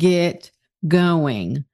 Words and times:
Get 0.00 0.50
going. 0.88 1.64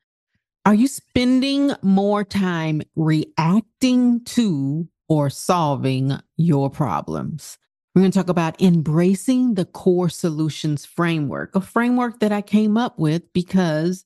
Are 0.67 0.75
you 0.75 0.89
spending 0.89 1.73
more 1.81 2.25
time 2.25 2.83
reacting 2.97 4.25
to 4.25 4.89
or 5.09 5.31
solving 5.31 6.19
your 6.37 6.69
problems? 6.69 7.57
We're 7.95 8.03
going 8.03 8.13
to 8.13 8.19
talk 8.19 8.29
about 8.29 8.61
embracing 8.61 9.55
the 9.55 9.65
core 9.65 10.11
solutions 10.11 10.85
framework, 10.85 11.55
a 11.55 11.61
framework 11.61 12.21
that 12.21 12.33
I 12.33 12.43
came 12.43 12.77
up 12.77 12.99
with 12.99 13.33
because 13.33 14.05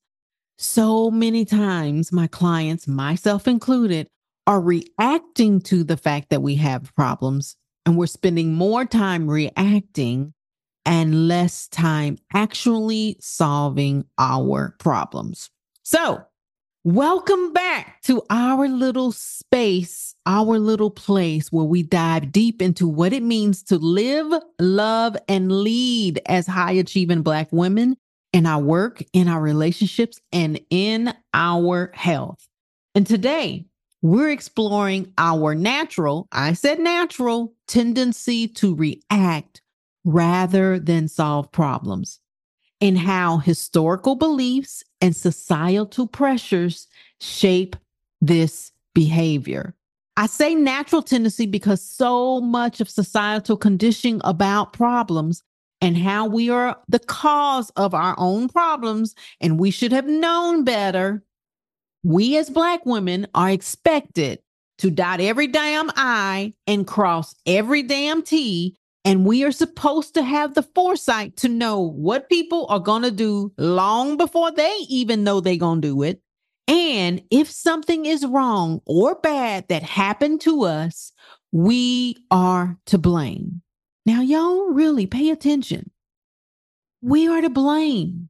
so 0.58 1.10
many 1.10 1.44
times 1.44 2.12
my 2.12 2.26
clients, 2.26 2.86
myself 2.86 3.48
included, 3.48 4.06
are 4.46 4.60
reacting 4.60 5.60
to 5.62 5.82
the 5.82 5.96
fact 5.96 6.28
that 6.28 6.42
we 6.42 6.56
have 6.56 6.94
problems 6.94 7.56
and 7.86 7.96
we're 7.96 8.06
spending 8.06 8.52
more 8.52 8.84
time 8.84 9.28
reacting 9.28 10.34
and 10.84 11.28
less 11.28 11.68
time 11.68 12.18
actually 12.32 13.16
solving 13.20 14.04
our 14.18 14.74
problems. 14.78 15.50
So, 15.82 16.24
welcome 16.84 17.52
back 17.52 18.00
to 18.02 18.22
our 18.30 18.68
little 18.68 19.12
space, 19.12 20.14
our 20.26 20.58
little 20.58 20.90
place 20.90 21.52
where 21.52 21.64
we 21.64 21.82
dive 21.82 22.32
deep 22.32 22.62
into 22.62 22.88
what 22.88 23.12
it 23.12 23.22
means 23.22 23.62
to 23.64 23.76
live, 23.76 24.42
love, 24.58 25.16
and 25.28 25.52
lead 25.52 26.20
as 26.26 26.46
high 26.46 26.72
achieving 26.72 27.22
Black 27.22 27.48
women 27.50 27.96
in 28.32 28.46
our 28.46 28.62
work, 28.62 29.02
in 29.12 29.28
our 29.28 29.40
relationships, 29.40 30.20
and 30.32 30.60
in 30.70 31.12
our 31.34 31.90
health. 31.94 32.46
And 32.94 33.06
today, 33.06 33.66
we're 34.02 34.30
exploring 34.30 35.12
our 35.18 35.54
natural, 35.54 36.26
I 36.32 36.54
said 36.54 36.78
natural, 36.78 37.52
tendency 37.66 38.48
to 38.48 38.74
react 38.74 39.59
rather 40.04 40.78
than 40.78 41.08
solve 41.08 41.50
problems, 41.52 42.18
and 42.80 42.98
how 42.98 43.38
historical 43.38 44.14
beliefs 44.14 44.82
and 45.00 45.14
societal 45.14 46.06
pressures 46.06 46.86
shape 47.20 47.76
this 48.20 48.72
behavior. 48.94 49.74
I 50.16 50.26
say 50.26 50.54
natural 50.54 51.02
tendency 51.02 51.46
because 51.46 51.82
so 51.82 52.40
much 52.40 52.80
of 52.80 52.90
societal 52.90 53.56
conditioning 53.56 54.20
about 54.24 54.72
problems 54.72 55.42
and 55.80 55.96
how 55.96 56.26
we 56.26 56.50
are 56.50 56.76
the 56.88 56.98
cause 56.98 57.70
of 57.76 57.94
our 57.94 58.14
own 58.18 58.48
problems 58.48 59.14
and 59.40 59.58
we 59.58 59.70
should 59.70 59.92
have 59.92 60.06
known 60.06 60.64
better. 60.64 61.24
We 62.02 62.36
as 62.36 62.50
Black 62.50 62.84
women 62.84 63.26
are 63.34 63.50
expected 63.50 64.40
to 64.78 64.90
dot 64.90 65.20
every 65.20 65.46
damn 65.46 65.90
I 65.96 66.54
and 66.66 66.86
cross 66.86 67.34
every 67.46 67.82
damn 67.82 68.22
T 68.22 68.76
and 69.10 69.24
we 69.24 69.42
are 69.42 69.50
supposed 69.50 70.14
to 70.14 70.22
have 70.22 70.54
the 70.54 70.62
foresight 70.62 71.36
to 71.38 71.48
know 71.48 71.80
what 71.80 72.28
people 72.28 72.66
are 72.68 72.78
going 72.78 73.02
to 73.02 73.10
do 73.10 73.52
long 73.58 74.16
before 74.16 74.52
they 74.52 74.72
even 74.88 75.24
know 75.24 75.40
they're 75.40 75.56
going 75.56 75.82
to 75.82 75.88
do 75.88 76.02
it. 76.04 76.22
And 76.68 77.20
if 77.28 77.50
something 77.50 78.06
is 78.06 78.24
wrong 78.24 78.80
or 78.86 79.16
bad 79.16 79.66
that 79.66 79.82
happened 79.82 80.42
to 80.42 80.62
us, 80.62 81.10
we 81.50 82.18
are 82.30 82.78
to 82.86 82.98
blame. 82.98 83.62
Now, 84.06 84.20
y'all 84.20 84.70
really 84.70 85.08
pay 85.08 85.30
attention. 85.30 85.90
We 87.02 87.26
are 87.26 87.40
to 87.40 87.50
blame. 87.50 88.28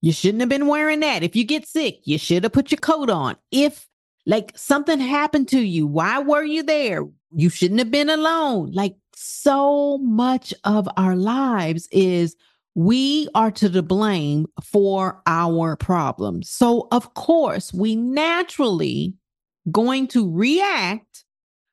You 0.00 0.10
shouldn't 0.10 0.40
have 0.40 0.48
been 0.48 0.66
wearing 0.66 0.98
that. 0.98 1.22
If 1.22 1.36
you 1.36 1.44
get 1.44 1.64
sick, 1.64 2.00
you 2.02 2.18
should 2.18 2.42
have 2.42 2.52
put 2.52 2.72
your 2.72 2.80
coat 2.80 3.08
on. 3.08 3.36
If 3.52 3.86
like 4.26 4.50
something 4.56 4.98
happened 4.98 5.46
to 5.50 5.60
you, 5.60 5.86
why 5.86 6.18
were 6.18 6.42
you 6.42 6.64
there? 6.64 7.04
You 7.32 7.50
shouldn't 7.50 7.78
have 7.78 7.92
been 7.92 8.10
alone. 8.10 8.72
Like 8.72 8.96
so 9.16 9.96
much 9.98 10.52
of 10.64 10.86
our 10.98 11.16
lives 11.16 11.88
is 11.90 12.36
we 12.74 13.28
are 13.34 13.50
to 13.52 13.70
the 13.70 13.82
blame 13.82 14.46
for 14.62 15.22
our 15.26 15.74
problems. 15.76 16.50
So, 16.50 16.88
of 16.92 17.14
course, 17.14 17.72
we 17.72 17.96
naturally 17.96 19.14
going 19.72 20.06
to 20.08 20.30
react 20.30 21.24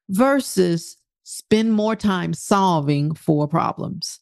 versus 0.09 0.95
spend 1.23 1.73
more 1.73 1.97
time 1.97 2.33
solving 2.33 3.13
for 3.13 3.45
problems. 3.49 4.19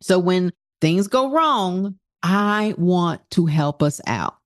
So, 0.00 0.18
when 0.18 0.52
things 0.80 1.08
go 1.08 1.30
wrong, 1.30 1.98
I 2.22 2.74
want 2.78 3.20
to 3.32 3.44
help 3.44 3.82
us 3.82 4.00
out 4.06 4.36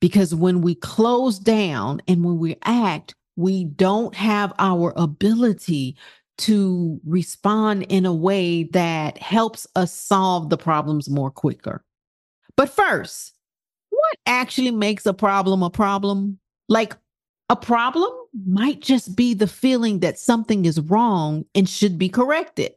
because 0.00 0.34
when 0.34 0.62
we 0.62 0.74
close 0.74 1.38
down 1.38 2.00
and 2.08 2.24
when 2.24 2.38
we 2.38 2.56
act, 2.64 3.14
we 3.36 3.64
don't 3.64 4.14
have 4.14 4.54
our 4.58 4.94
ability 4.96 5.96
to 6.40 7.00
respond 7.06 7.84
in 7.88 8.06
a 8.06 8.14
way 8.14 8.64
that 8.64 9.18
helps 9.18 9.66
us 9.76 9.92
solve 9.92 10.50
the 10.50 10.56
problems 10.56 11.08
more 11.08 11.30
quicker. 11.30 11.84
But 12.56 12.70
first, 12.70 13.34
what 13.90 14.16
actually 14.26 14.70
makes 14.70 15.06
a 15.06 15.14
problem 15.14 15.62
a 15.62 15.70
problem? 15.70 16.38
Like 16.68 16.96
a 17.48 17.56
problem 17.56 18.10
might 18.46 18.80
just 18.80 19.16
be 19.16 19.34
the 19.34 19.46
feeling 19.46 20.00
that 20.00 20.18
something 20.18 20.64
is 20.64 20.80
wrong 20.80 21.44
and 21.54 21.68
should 21.68 21.98
be 21.98 22.08
corrected. 22.08 22.72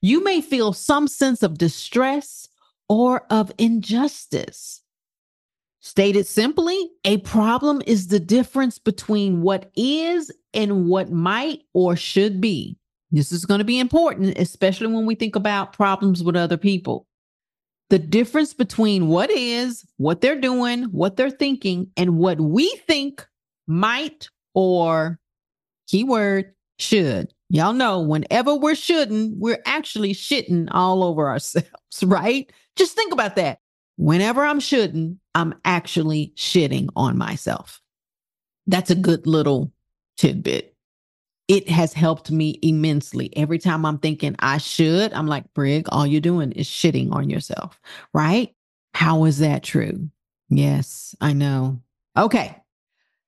You 0.00 0.22
may 0.22 0.40
feel 0.40 0.72
some 0.72 1.08
sense 1.08 1.42
of 1.42 1.58
distress 1.58 2.48
or 2.88 3.26
of 3.30 3.50
injustice. 3.58 4.82
Stated 5.84 6.26
simply, 6.26 6.90
a 7.04 7.18
problem 7.18 7.82
is 7.86 8.06
the 8.06 8.18
difference 8.18 8.78
between 8.78 9.42
what 9.42 9.70
is 9.76 10.32
and 10.54 10.86
what 10.86 11.12
might 11.12 11.60
or 11.74 11.94
should 11.94 12.40
be. 12.40 12.78
This 13.10 13.30
is 13.30 13.44
going 13.44 13.58
to 13.58 13.66
be 13.66 13.78
important, 13.78 14.38
especially 14.38 14.86
when 14.86 15.04
we 15.04 15.14
think 15.14 15.36
about 15.36 15.74
problems 15.74 16.24
with 16.24 16.36
other 16.36 16.56
people. 16.56 17.06
The 17.90 17.98
difference 17.98 18.54
between 18.54 19.08
what 19.08 19.30
is, 19.30 19.84
what 19.98 20.22
they're 20.22 20.40
doing, 20.40 20.84
what 20.84 21.18
they're 21.18 21.28
thinking, 21.28 21.90
and 21.98 22.16
what 22.16 22.40
we 22.40 22.74
think 22.86 23.22
might 23.66 24.30
or 24.54 25.20
keyword 25.86 26.54
should. 26.78 27.30
Y'all 27.50 27.74
know 27.74 28.00
whenever 28.00 28.54
we're 28.54 28.74
shouldn't, 28.74 29.36
we're 29.36 29.60
actually 29.66 30.14
shitting 30.14 30.66
all 30.70 31.04
over 31.04 31.28
ourselves, 31.28 31.68
right? 32.02 32.50
Just 32.74 32.96
think 32.96 33.12
about 33.12 33.36
that. 33.36 33.58
Whenever 33.96 34.44
I'm 34.44 34.60
shouldn't, 34.60 35.18
I'm 35.34 35.54
actually 35.64 36.32
shitting 36.36 36.88
on 36.96 37.16
myself. 37.16 37.80
That's 38.66 38.90
a 38.90 38.96
good 38.96 39.26
little 39.26 39.72
tidbit. 40.16 40.74
It 41.46 41.68
has 41.68 41.92
helped 41.92 42.30
me 42.30 42.58
immensely. 42.62 43.30
Every 43.36 43.58
time 43.58 43.84
I'm 43.84 43.98
thinking 43.98 44.34
I 44.38 44.58
should, 44.58 45.12
I'm 45.12 45.26
like, 45.26 45.52
Brig, 45.52 45.86
all 45.90 46.06
you're 46.06 46.20
doing 46.20 46.52
is 46.52 46.66
shitting 46.66 47.12
on 47.12 47.28
yourself, 47.28 47.78
right? 48.14 48.54
How 48.94 49.24
is 49.24 49.38
that 49.38 49.62
true? 49.62 50.08
Yes, 50.48 51.14
I 51.20 51.32
know. 51.32 51.80
Okay. 52.16 52.56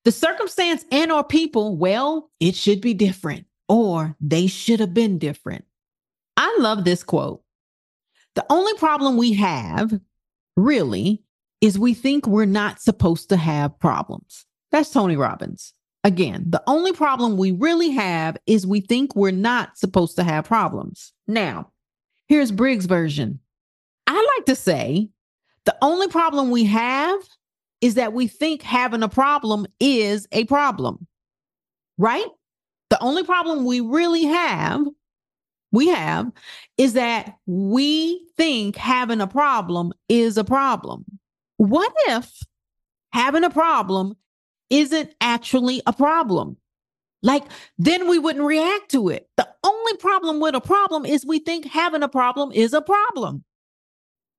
The 0.05 0.13
circumstance 0.13 0.85
and 0.91 1.13
or 1.13 1.25
people, 1.25 1.77
well, 1.77 2.31
it 2.41 2.55
should 2.55 2.81
be 2.81 2.95
different 2.95 3.47
or 3.69 4.17
they 4.21 4.47
should 4.47 4.81
have 4.81 4.95
been 4.95 5.19
different. 5.19 5.65
I 6.37 6.57
love 6.61 6.85
this 6.85 7.03
quote. 7.03 7.43
The 8.35 8.47
only 8.51 8.75
problem 8.75 9.17
we 9.17 9.33
have 9.35 9.99
really 10.57 11.23
is 11.61 11.79
we 11.79 11.95
think 11.95 12.27
we're 12.27 12.45
not 12.45 12.81
supposed 12.81 13.29
to 13.31 13.37
have 13.37 13.79
problems. 13.79 14.47
That's 14.71 14.91
Tony 14.91 15.17
Robbins. 15.17 15.73
Again, 16.05 16.45
the 16.49 16.63
only 16.67 16.93
problem 16.93 17.37
we 17.37 17.51
really 17.53 17.91
have 17.91 18.37
is 18.47 18.67
we 18.67 18.81
think 18.81 19.17
we're 19.17 19.31
not 19.33 19.77
supposed 19.77 20.17
to 20.17 20.25
have 20.25 20.45
problems. 20.45 21.13
Now, 21.27 21.73
here's 22.29 22.53
Brig's 22.53 22.87
version. 22.87 23.41
I 24.07 24.15
like 24.15 24.47
to 24.47 24.55
say 24.55 25.09
the 25.65 25.77
only 25.83 26.09
problem 26.09 26.51
we 26.51 26.65
have 26.65 27.21
is 27.81 27.95
that 27.95 28.13
we 28.13 28.29
think 28.29 28.63
having 28.63 29.03
a 29.03 29.09
problem 29.09 29.67
is 29.81 30.29
a 30.31 30.45
problem, 30.45 31.07
right? 31.99 32.27
The 32.91 33.03
only 33.03 33.25
problem 33.25 33.65
we 33.65 33.81
really 33.81 34.25
have 34.25 34.87
we 35.73 35.89
have 35.89 36.31
is 36.79 36.95
that 36.95 37.37
we 37.47 38.27
think 38.37 38.77
having 38.77 39.21
a 39.21 39.27
problem 39.27 39.93
is 40.09 40.37
a 40.37 40.45
problem. 40.45 41.05
What 41.57 41.93
if 42.09 42.31
having 43.13 43.45
a 43.45 43.51
problem 43.51 44.17
isn't 44.71 45.15
actually 45.21 45.83
a 45.87 45.93
problem? 45.93 46.57
Like, 47.23 47.45
then 47.79 48.09
we 48.09 48.19
wouldn't 48.19 48.45
react 48.45 48.91
to 48.93 49.09
it. 49.09 49.29
The 49.37 49.49
only 49.65 49.97
problem 49.97 50.39
with 50.41 50.55
a 50.55 50.61
problem 50.61 51.05
is 51.05 51.27
we 51.27 51.39
think 51.39 51.65
having 51.65 52.03
a 52.03 52.09
problem 52.09 52.53
is 52.53 52.73
a 52.73 52.83
problem. 52.83 53.45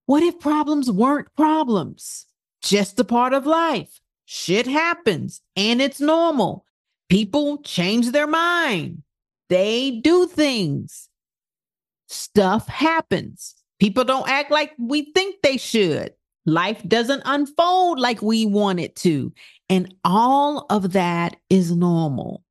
What 0.05 0.23
if 0.23 0.39
problems 0.39 0.89
weren't 0.89 1.35
problems? 1.35 2.25
Just 2.61 2.99
a 2.99 3.03
part 3.03 3.33
of 3.33 3.45
life. 3.45 3.99
Shit 4.25 4.67
happens 4.67 5.41
and 5.55 5.81
it's 5.81 5.99
normal. 5.99 6.65
People 7.09 7.57
change 7.59 8.11
their 8.11 8.27
mind. 8.27 9.03
They 9.49 9.99
do 10.03 10.27
things. 10.27 11.09
Stuff 12.07 12.67
happens. 12.67 13.55
People 13.79 14.03
don't 14.03 14.29
act 14.29 14.51
like 14.51 14.73
we 14.79 15.11
think 15.13 15.35
they 15.41 15.57
should. 15.57 16.13
Life 16.45 16.81
doesn't 16.87 17.23
unfold 17.25 17.99
like 17.99 18.21
we 18.21 18.45
want 18.45 18.79
it 18.79 18.95
to. 18.97 19.33
And 19.69 19.93
all 20.03 20.65
of 20.69 20.93
that 20.93 21.35
is 21.49 21.71
normal. 21.71 22.43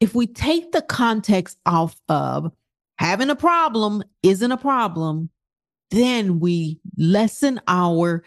If 0.00 0.14
we 0.14 0.26
take 0.26 0.72
the 0.72 0.82
context 0.82 1.58
off 1.64 2.00
of 2.08 2.52
having 2.98 3.30
a 3.30 3.36
problem 3.36 4.02
isn't 4.22 4.52
a 4.52 4.58
problem, 4.58 5.30
then 5.90 6.40
we 6.40 6.78
lessen 6.96 7.60
our 7.66 8.22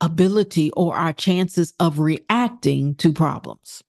ability 0.00 0.70
or 0.72 0.94
our 0.94 1.12
chances 1.12 1.72
of 1.80 1.98
reacting 1.98 2.94
to 2.96 3.12
problems. 3.12 3.82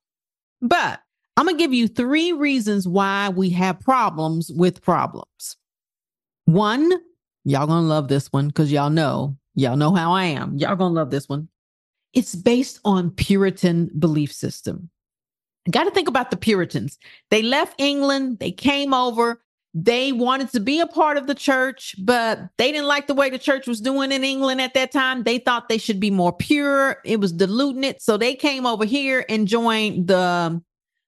But 0.61 1.01
I'm 1.37 1.45
going 1.45 1.57
to 1.57 1.63
give 1.63 1.73
you 1.73 1.87
three 1.87 2.31
reasons 2.31 2.87
why 2.87 3.29
we 3.29 3.49
have 3.51 3.79
problems 3.79 4.51
with 4.53 4.81
problems. 4.81 5.55
One, 6.49 6.91
y'all 7.45 7.67
to 7.67 7.75
love 7.75 8.07
this 8.07 8.33
one 8.33 8.47
because 8.47 8.71
y'all 8.71 8.89
know, 8.89 9.37
y'all 9.53 9.77
know 9.77 9.93
how 9.93 10.13
I 10.13 10.23
am. 10.23 10.57
Y'all 10.57 10.75
to 10.75 10.85
love 10.85 11.11
this 11.11 11.29
one. 11.29 11.47
It's 12.13 12.33
based 12.33 12.79
on 12.83 13.11
Puritan 13.11 13.91
belief 13.99 14.33
system. 14.33 14.89
Got 15.69 15.83
to 15.83 15.91
think 15.91 16.07
about 16.07 16.31
the 16.31 16.37
Puritans. 16.37 16.97
They 17.29 17.43
left 17.43 17.79
England, 17.79 18.39
they 18.39 18.51
came 18.51 18.95
over, 18.95 19.43
they 19.75 20.11
wanted 20.11 20.51
to 20.53 20.59
be 20.59 20.79
a 20.79 20.87
part 20.87 21.17
of 21.17 21.27
the 21.27 21.35
church, 21.35 21.95
but 21.99 22.39
they 22.57 22.71
didn't 22.71 22.87
like 22.87 23.05
the 23.05 23.13
way 23.13 23.29
the 23.29 23.37
church 23.37 23.67
was 23.67 23.79
doing 23.79 24.11
in 24.11 24.23
England 24.23 24.59
at 24.59 24.73
that 24.73 24.91
time. 24.91 25.21
They 25.21 25.37
thought 25.37 25.69
they 25.69 25.77
should 25.77 25.99
be 25.99 26.09
more 26.09 26.33
pure. 26.33 26.97
It 27.05 27.19
was 27.19 27.31
diluting 27.31 27.83
it. 27.83 28.01
So 28.01 28.17
they 28.17 28.33
came 28.33 28.65
over 28.65 28.85
here 28.85 29.23
and 29.29 29.47
joined 29.47 30.07
the 30.07 30.59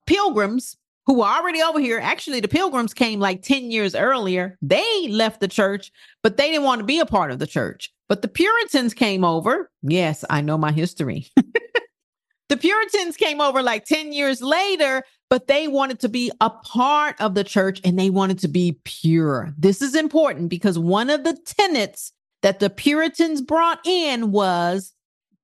pilgrims 0.05 0.77
who 1.05 1.15
were 1.19 1.25
already 1.25 1.61
over 1.61 1.79
here. 1.79 1.99
Actually, 1.99 2.39
the 2.39 2.47
pilgrims 2.47 2.93
came 2.93 3.19
like 3.19 3.41
10 3.41 3.71
years 3.71 3.95
earlier. 3.95 4.57
They 4.61 5.07
left 5.09 5.39
the 5.39 5.47
church, 5.47 5.91
but 6.21 6.37
they 6.37 6.49
didn't 6.51 6.65
want 6.65 6.79
to 6.79 6.85
be 6.85 6.99
a 6.99 7.05
part 7.05 7.31
of 7.31 7.39
the 7.39 7.47
church. 7.47 7.91
But 8.07 8.21
the 8.21 8.27
Puritans 8.27 8.93
came 8.93 9.23
over. 9.23 9.71
Yes, 9.81 10.23
I 10.29 10.41
know 10.41 10.57
my 10.57 10.71
history. 10.71 11.27
the 12.49 12.57
Puritans 12.57 13.17
came 13.17 13.41
over 13.41 13.61
like 13.61 13.85
10 13.85 14.13
years 14.13 14.41
later, 14.41 15.03
but 15.29 15.47
they 15.47 15.67
wanted 15.67 15.99
to 16.01 16.09
be 16.09 16.31
a 16.41 16.49
part 16.49 17.15
of 17.21 17.35
the 17.35 17.43
church 17.43 17.79
and 17.83 17.97
they 17.97 18.09
wanted 18.09 18.39
to 18.39 18.47
be 18.47 18.79
pure. 18.83 19.53
This 19.57 19.81
is 19.81 19.95
important 19.95 20.49
because 20.49 20.77
one 20.77 21.09
of 21.09 21.23
the 21.23 21.37
tenets 21.45 22.11
that 22.41 22.59
the 22.59 22.69
Puritans 22.69 23.41
brought 23.41 23.79
in 23.85 24.31
was 24.31 24.93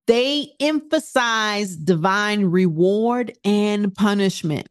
they 0.06 0.52
emphasized 0.60 1.84
divine 1.84 2.44
reward 2.46 3.32
and 3.44 3.94
punishment. 3.94 4.68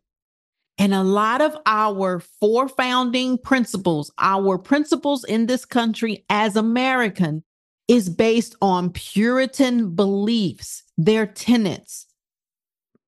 And 0.77 0.93
a 0.93 1.03
lot 1.03 1.41
of 1.41 1.57
our 1.65 2.19
four 2.19 2.67
founding 2.67 3.37
principles, 3.39 4.11
our 4.19 4.57
principles 4.57 5.23
in 5.23 5.47
this 5.47 5.65
country 5.65 6.25
as 6.29 6.55
American, 6.55 7.43
is 7.87 8.09
based 8.09 8.55
on 8.61 8.91
Puritan 8.91 9.95
beliefs, 9.95 10.83
their 10.97 11.25
tenets. 11.25 12.05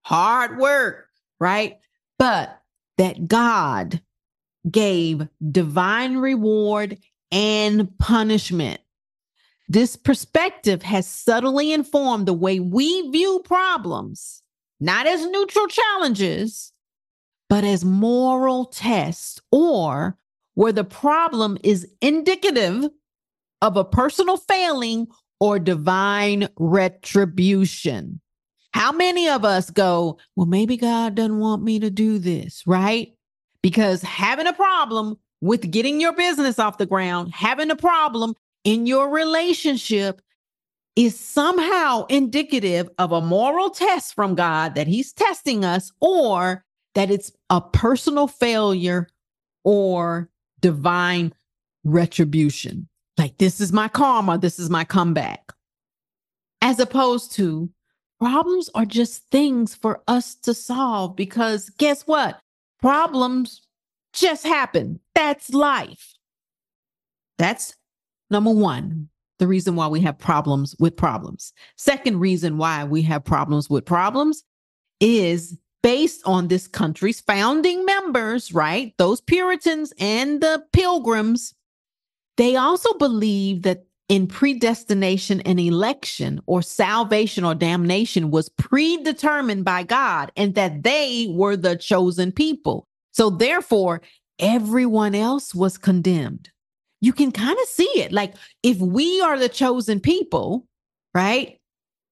Hard 0.02 0.58
work, 0.58 1.08
right? 1.40 1.78
but 2.20 2.62
that 2.98 3.28
God 3.28 4.02
gave 4.70 5.28
divine 5.52 6.18
reward 6.18 7.00
and 7.32 7.98
punishment. 7.98 8.82
This 9.70 9.96
perspective 9.96 10.84
has 10.84 11.08
subtly 11.08 11.72
informed 11.72 12.28
the 12.28 12.34
way 12.34 12.60
we 12.60 13.10
view 13.10 13.42
problems, 13.46 14.44
not 14.80 15.08
as 15.08 15.26
neutral 15.26 15.68
challenges, 15.68 16.74
but 17.50 17.64
as 17.64 17.84
moral 17.84 18.66
tests 18.66 19.42
or 19.52 20.18
where 20.54 20.72
the 20.72 20.84
problem 20.84 21.58
is 21.64 21.88
indicative 22.02 22.90
of 23.62 23.76
a 23.76 23.84
personal 23.84 24.38
failing 24.38 25.08
or 25.40 25.60
divine 25.60 26.48
retribution. 26.58 28.22
How 28.74 28.92
many 28.92 29.28
of 29.28 29.44
us 29.44 29.70
go, 29.70 30.20
well, 30.36 30.46
maybe 30.46 30.78
God 30.78 31.16
doesn't 31.16 31.40
want 31.40 31.64
me 31.64 31.80
to 31.80 31.90
do 31.90 32.20
this, 32.20 32.64
right? 32.68 33.10
Because 33.64 34.02
having 34.02 34.48
a 34.48 34.54
problem 34.54 35.18
with 35.42 35.72
getting 35.72 36.00
your 36.00 36.14
business 36.14 36.60
off 36.60 36.78
the 36.78 36.86
ground, 36.86 37.34
having 37.34 37.72
a 37.72 37.76
problem 37.76 38.36
in 38.64 38.86
your 38.86 39.10
relationship 39.10 40.22
is 40.96 41.18
somehow 41.18 42.06
indicative 42.08 42.90
of 42.98 43.12
a 43.12 43.22
moral 43.22 43.70
test 43.70 44.14
from 44.14 44.36
God 44.36 44.76
that 44.76 44.88
He's 44.88 45.14
testing 45.14 45.64
us, 45.64 45.92
or 46.02 46.66
that 47.00 47.10
it's 47.10 47.32
a 47.50 47.62
personal 47.62 48.28
failure 48.28 49.08
or 49.64 50.30
divine 50.60 51.34
retribution. 51.84 52.88
Like, 53.18 53.38
this 53.38 53.60
is 53.60 53.74
my 53.74 53.88
karma, 53.88 54.38
this 54.38 54.60
is 54.60 54.70
my 54.70 54.84
comeback. 54.84 55.52
As 56.62 56.80
opposed 56.80 57.32
to, 57.34 57.70
Problems 58.20 58.70
are 58.76 58.86
just 58.86 59.24
things 59.32 59.74
for 59.74 60.04
us 60.08 60.36
to 60.36 60.54
solve 60.54 61.16
because 61.16 61.70
guess 61.78 62.02
what? 62.04 62.40
Problems 62.82 63.62
just 64.12 64.46
happen. 64.46 65.00
That's 65.16 65.52
life. 65.52 66.16
That's 67.38 67.76
number 68.30 68.52
one, 68.52 69.08
the 69.38 69.48
reason 69.48 69.78
why 69.78 69.88
we 69.88 70.02
have 70.02 70.20
problems 70.20 70.76
with 70.80 70.98
problems. 70.98 71.54
Second 71.78 72.20
reason 72.20 72.58
why 72.58 72.84
we 72.84 73.02
have 73.04 73.24
problems 73.24 73.70
with 73.70 73.86
problems 73.86 74.44
is 75.00 75.58
based 75.82 76.22
on 76.26 76.48
this 76.48 76.68
country's 76.68 77.22
founding 77.22 77.86
members, 77.86 78.54
right? 78.54 78.94
Those 78.98 79.22
Puritans 79.22 79.94
and 80.00 80.42
the 80.42 80.64
Pilgrims. 80.74 81.54
They 82.38 82.56
also 82.56 82.94
believe 82.94 83.64
that 83.64 83.86
in 84.10 84.26
predestination 84.26 85.40
and 85.42 85.60
election 85.60 86.42
or 86.48 86.62
salvation 86.62 87.44
or 87.44 87.54
damnation 87.54 88.32
was 88.32 88.50
predetermined 88.50 89.64
by 89.64 89.84
God 89.84 90.32
and 90.36 90.56
that 90.56 90.84
they 90.84 91.28
were 91.30 91.56
the 91.56 91.76
chosen 91.76 92.32
people. 92.32 92.86
So 93.12 93.30
therefore, 93.30 94.02
everyone 94.40 95.14
else 95.14 95.54
was 95.54 95.78
condemned. 95.78 96.50
You 97.02 97.14
can 97.14 97.32
kind 97.32 97.58
of 97.62 97.68
see 97.68 97.90
it. 97.96 98.12
Like 98.12 98.34
if 98.64 98.78
we 98.80 99.22
are 99.22 99.38
the 99.38 99.48
chosen 99.48 100.00
people, 100.00 100.66
right? 101.14 101.58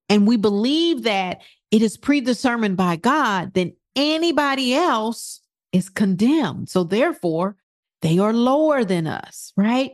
And 0.07 0.27
we 0.27 0.37
believe 0.37 1.03
that 1.03 1.41
it 1.71 1.81
is 1.81 1.97
predetermined 1.97 2.77
by 2.77 2.95
God, 2.95 3.53
then 3.53 3.73
anybody 3.95 4.73
else 4.73 5.41
is 5.73 5.89
condemned. 5.89 6.69
So 6.69 6.83
therefore, 6.83 7.55
they 8.01 8.19
are 8.19 8.33
lower 8.33 8.83
than 8.83 9.07
us, 9.07 9.51
right? 9.57 9.91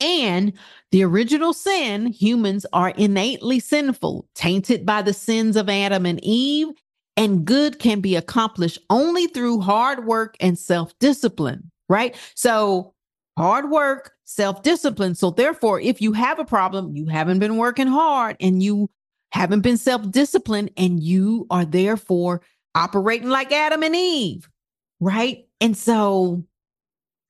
And 0.00 0.52
the 0.90 1.04
original 1.04 1.52
sin, 1.52 2.06
humans 2.06 2.66
are 2.72 2.90
innately 2.90 3.60
sinful, 3.60 4.28
tainted 4.34 4.84
by 4.84 5.02
the 5.02 5.14
sins 5.14 5.56
of 5.56 5.68
Adam 5.68 6.04
and 6.04 6.22
Eve, 6.22 6.68
and 7.16 7.44
good 7.44 7.78
can 7.78 8.00
be 8.00 8.16
accomplished 8.16 8.80
only 8.90 9.28
through 9.28 9.60
hard 9.60 10.04
work 10.04 10.36
and 10.40 10.58
self 10.58 10.98
discipline, 10.98 11.70
right? 11.88 12.16
So, 12.34 12.92
hard 13.38 13.70
work, 13.70 14.12
self 14.24 14.62
discipline. 14.62 15.14
So, 15.14 15.30
therefore, 15.30 15.80
if 15.80 16.02
you 16.02 16.12
have 16.12 16.40
a 16.40 16.44
problem, 16.44 16.96
you 16.96 17.06
haven't 17.06 17.38
been 17.38 17.56
working 17.56 17.86
hard 17.86 18.36
and 18.40 18.62
you 18.62 18.90
haven't 19.34 19.62
been 19.62 19.76
self 19.76 20.08
disciplined, 20.12 20.70
and 20.76 21.02
you 21.02 21.48
are 21.50 21.64
therefore 21.64 22.40
operating 22.76 23.28
like 23.28 23.50
Adam 23.50 23.82
and 23.82 23.96
Eve, 23.96 24.48
right? 25.00 25.48
And 25.60 25.76
so, 25.76 26.44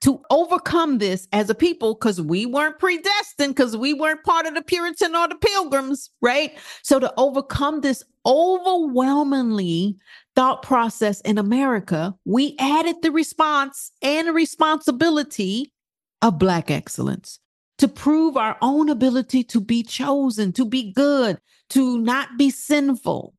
to 0.03 0.21
overcome 0.29 0.99
this 0.99 1.27
as 1.33 1.49
a 1.49 1.55
people 1.55 1.95
because 1.95 2.21
we 2.21 2.45
weren't 2.45 2.79
predestined, 2.79 3.55
because 3.55 3.75
we 3.75 3.95
weren't 3.95 4.23
part 4.23 4.45
of 4.45 4.55
the 4.55 4.61
Puritan 4.61 5.17
or 5.17 5.29
the 5.29 5.37
Pilgrims, 5.37 6.11
right? 6.21 6.53
So, 6.83 7.01
to 7.01 7.11
overcome 7.17 7.81
this 7.81 8.05
overwhelmingly 8.27 9.97
thought 10.37 10.61
process 10.61 11.23
in 11.23 11.39
America, 11.39 12.15
we 12.27 12.55
added 12.59 12.97
the 13.01 13.13
response 13.13 13.93
and 14.03 14.35
responsibility 14.35 15.73
of 16.21 16.39
Black 16.39 16.71
excellence 16.71 17.39
to 17.79 17.89
prove 17.89 18.37
our 18.37 18.59
own 18.61 18.91
ability 18.91 19.43
to 19.45 19.61
be 19.61 19.83
chosen, 19.83 20.53
to 20.53 20.67
be 20.67 20.93
good, 20.93 21.39
to 21.71 21.99
not 21.99 22.37
be 22.39 22.51
sinful. 22.51 23.35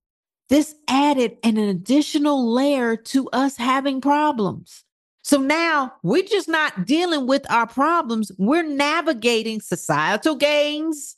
This 0.50 0.76
added 0.88 1.38
an 1.44 1.58
additional 1.58 2.54
layer 2.54 2.96
to 2.98 3.30
us 3.30 3.58
having 3.58 4.02
problems. 4.02 4.84
So 5.24 5.38
now 5.38 5.94
we're 6.04 6.24
just 6.24 6.48
not 6.48 6.86
dealing 6.86 7.26
with 7.28 7.50
our 7.52 7.66
problems. 7.68 8.32
We're 8.38 8.64
navigating 8.64 9.62
societal 9.62 10.36
gains 10.36 11.16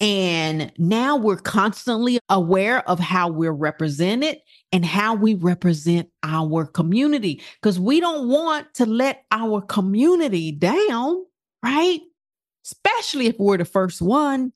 And 0.00 0.72
now 0.78 1.16
we're 1.16 1.36
constantly 1.36 2.18
aware 2.28 2.86
of 2.88 2.98
how 2.98 3.28
we're 3.28 3.52
represented 3.52 4.38
and 4.72 4.84
how 4.84 5.14
we 5.14 5.34
represent 5.34 6.08
our 6.24 6.66
community 6.66 7.40
because 7.60 7.78
we 7.78 8.00
don't 8.00 8.28
want 8.28 8.74
to 8.74 8.86
let 8.86 9.24
our 9.30 9.60
community 9.60 10.50
down, 10.50 11.24
right? 11.62 12.00
Especially 12.66 13.26
if 13.28 13.38
we're 13.38 13.58
the 13.58 13.64
first 13.64 14.02
one. 14.02 14.52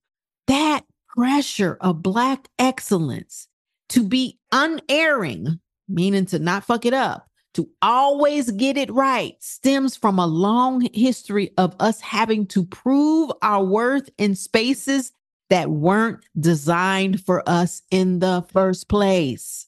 That 0.49 0.85
pressure 1.17 1.79
of 1.81 2.03
Black 2.03 2.49
excellence 2.59 3.49
to 3.89 4.05
be 4.05 4.39
unerring, 4.53 5.59
meaning 5.89 6.27
to 6.27 6.39
not 6.39 6.65
fuck 6.65 6.85
it 6.85 6.95
up, 6.95 7.29
to 7.55 7.69
always 7.81 8.51
get 8.51 8.77
it 8.77 8.91
right, 8.93 9.35
stems 9.41 9.97
from 9.97 10.19
a 10.19 10.27
long 10.27 10.87
history 10.93 11.53
of 11.57 11.75
us 11.81 12.01
having 12.01 12.47
to 12.47 12.65
prove 12.65 13.31
our 13.43 13.65
worth 13.65 14.11
in 14.19 14.35
spaces 14.35 15.13
that 15.49 15.71
weren't 15.71 16.25
designed 16.39 17.25
for 17.25 17.43
us 17.49 17.83
in 17.91 18.19
the 18.19 18.45
first 18.53 18.89
place. 18.89 19.67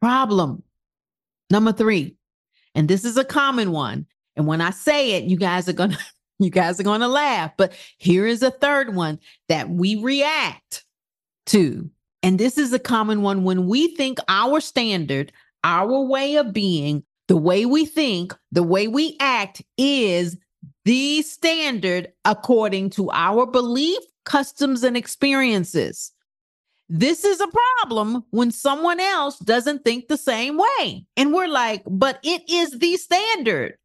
Problem 0.00 0.62
number 1.50 1.72
three, 1.72 2.14
and 2.74 2.86
this 2.86 3.04
is 3.04 3.16
a 3.16 3.24
common 3.24 3.72
one. 3.72 4.06
And 4.36 4.46
when 4.46 4.60
I 4.60 4.70
say 4.70 5.12
it, 5.12 5.24
you 5.24 5.38
guys 5.38 5.68
are 5.68 5.72
going 5.72 5.92
to 5.92 5.98
you 6.38 6.50
guys 6.50 6.78
are 6.78 6.84
going 6.84 7.00
to 7.00 7.08
laugh. 7.08 7.52
But 7.56 7.72
here 7.98 8.26
is 8.26 8.42
a 8.42 8.50
third 8.50 8.94
one 8.94 9.18
that 9.48 9.70
we 9.70 9.96
react 9.96 10.84
to. 11.46 11.90
And 12.22 12.38
this 12.38 12.58
is 12.58 12.72
a 12.72 12.78
common 12.78 13.22
one 13.22 13.44
when 13.44 13.66
we 13.66 13.94
think 13.94 14.18
our 14.28 14.60
standard, 14.60 15.32
our 15.64 16.00
way 16.00 16.36
of 16.36 16.52
being, 16.52 17.04
the 17.28 17.36
way 17.36 17.66
we 17.66 17.86
think, 17.86 18.34
the 18.52 18.62
way 18.62 18.88
we 18.88 19.16
act 19.20 19.62
is 19.76 20.36
the 20.84 21.22
standard 21.22 22.12
according 22.24 22.90
to 22.90 23.10
our 23.10 23.46
belief, 23.46 23.98
customs, 24.24 24.84
and 24.84 24.96
experiences. 24.96 26.12
This 26.88 27.24
is 27.24 27.40
a 27.40 27.48
problem 27.48 28.24
when 28.30 28.52
someone 28.52 29.00
else 29.00 29.38
doesn't 29.40 29.84
think 29.84 30.06
the 30.06 30.16
same 30.16 30.56
way. 30.56 31.04
And 31.16 31.32
we're 31.32 31.48
like, 31.48 31.82
but 31.88 32.20
it 32.22 32.48
is 32.48 32.70
the 32.78 32.96
standard. 32.96 33.76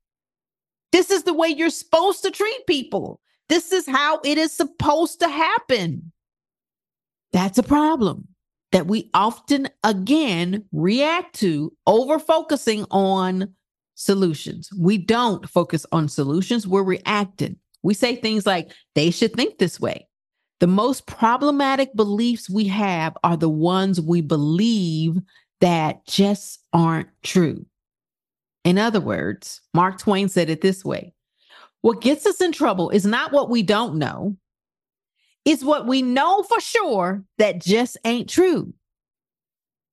This 0.91 1.09
is 1.09 1.23
the 1.23 1.33
way 1.33 1.47
you're 1.47 1.69
supposed 1.69 2.23
to 2.23 2.31
treat 2.31 2.67
people. 2.67 3.19
This 3.49 3.71
is 3.71 3.87
how 3.87 4.19
it 4.23 4.37
is 4.37 4.51
supposed 4.51 5.19
to 5.19 5.27
happen. 5.27 6.11
That's 7.33 7.57
a 7.57 7.63
problem 7.63 8.27
that 8.71 8.87
we 8.87 9.09
often 9.13 9.69
again 9.83 10.65
react 10.71 11.35
to 11.39 11.73
over 11.85 12.19
focusing 12.19 12.85
on 12.91 13.53
solutions. 13.95 14.69
We 14.77 14.97
don't 14.97 15.47
focus 15.49 15.85
on 15.91 16.09
solutions, 16.09 16.67
we're 16.67 16.83
reacting. 16.83 17.57
We 17.83 17.93
say 17.93 18.15
things 18.15 18.45
like, 18.45 18.71
they 18.95 19.11
should 19.11 19.33
think 19.33 19.57
this 19.57 19.79
way. 19.79 20.07
The 20.59 20.67
most 20.67 21.07
problematic 21.07 21.95
beliefs 21.95 22.49
we 22.49 22.67
have 22.67 23.17
are 23.23 23.37
the 23.37 23.49
ones 23.49 23.99
we 23.99 24.21
believe 24.21 25.17
that 25.59 26.05
just 26.05 26.59
aren't 26.73 27.09
true. 27.23 27.65
In 28.63 28.77
other 28.77 29.01
words, 29.01 29.61
Mark 29.73 29.99
Twain 29.99 30.29
said 30.29 30.49
it 30.49 30.61
this 30.61 30.85
way 30.85 31.13
What 31.81 32.01
gets 32.01 32.25
us 32.25 32.41
in 32.41 32.51
trouble 32.51 32.89
is 32.89 33.05
not 33.05 33.31
what 33.31 33.49
we 33.49 33.63
don't 33.63 33.95
know, 33.95 34.37
it's 35.45 35.63
what 35.63 35.87
we 35.87 36.01
know 36.01 36.43
for 36.43 36.59
sure 36.59 37.23
that 37.37 37.61
just 37.61 37.97
ain't 38.05 38.29
true. 38.29 38.73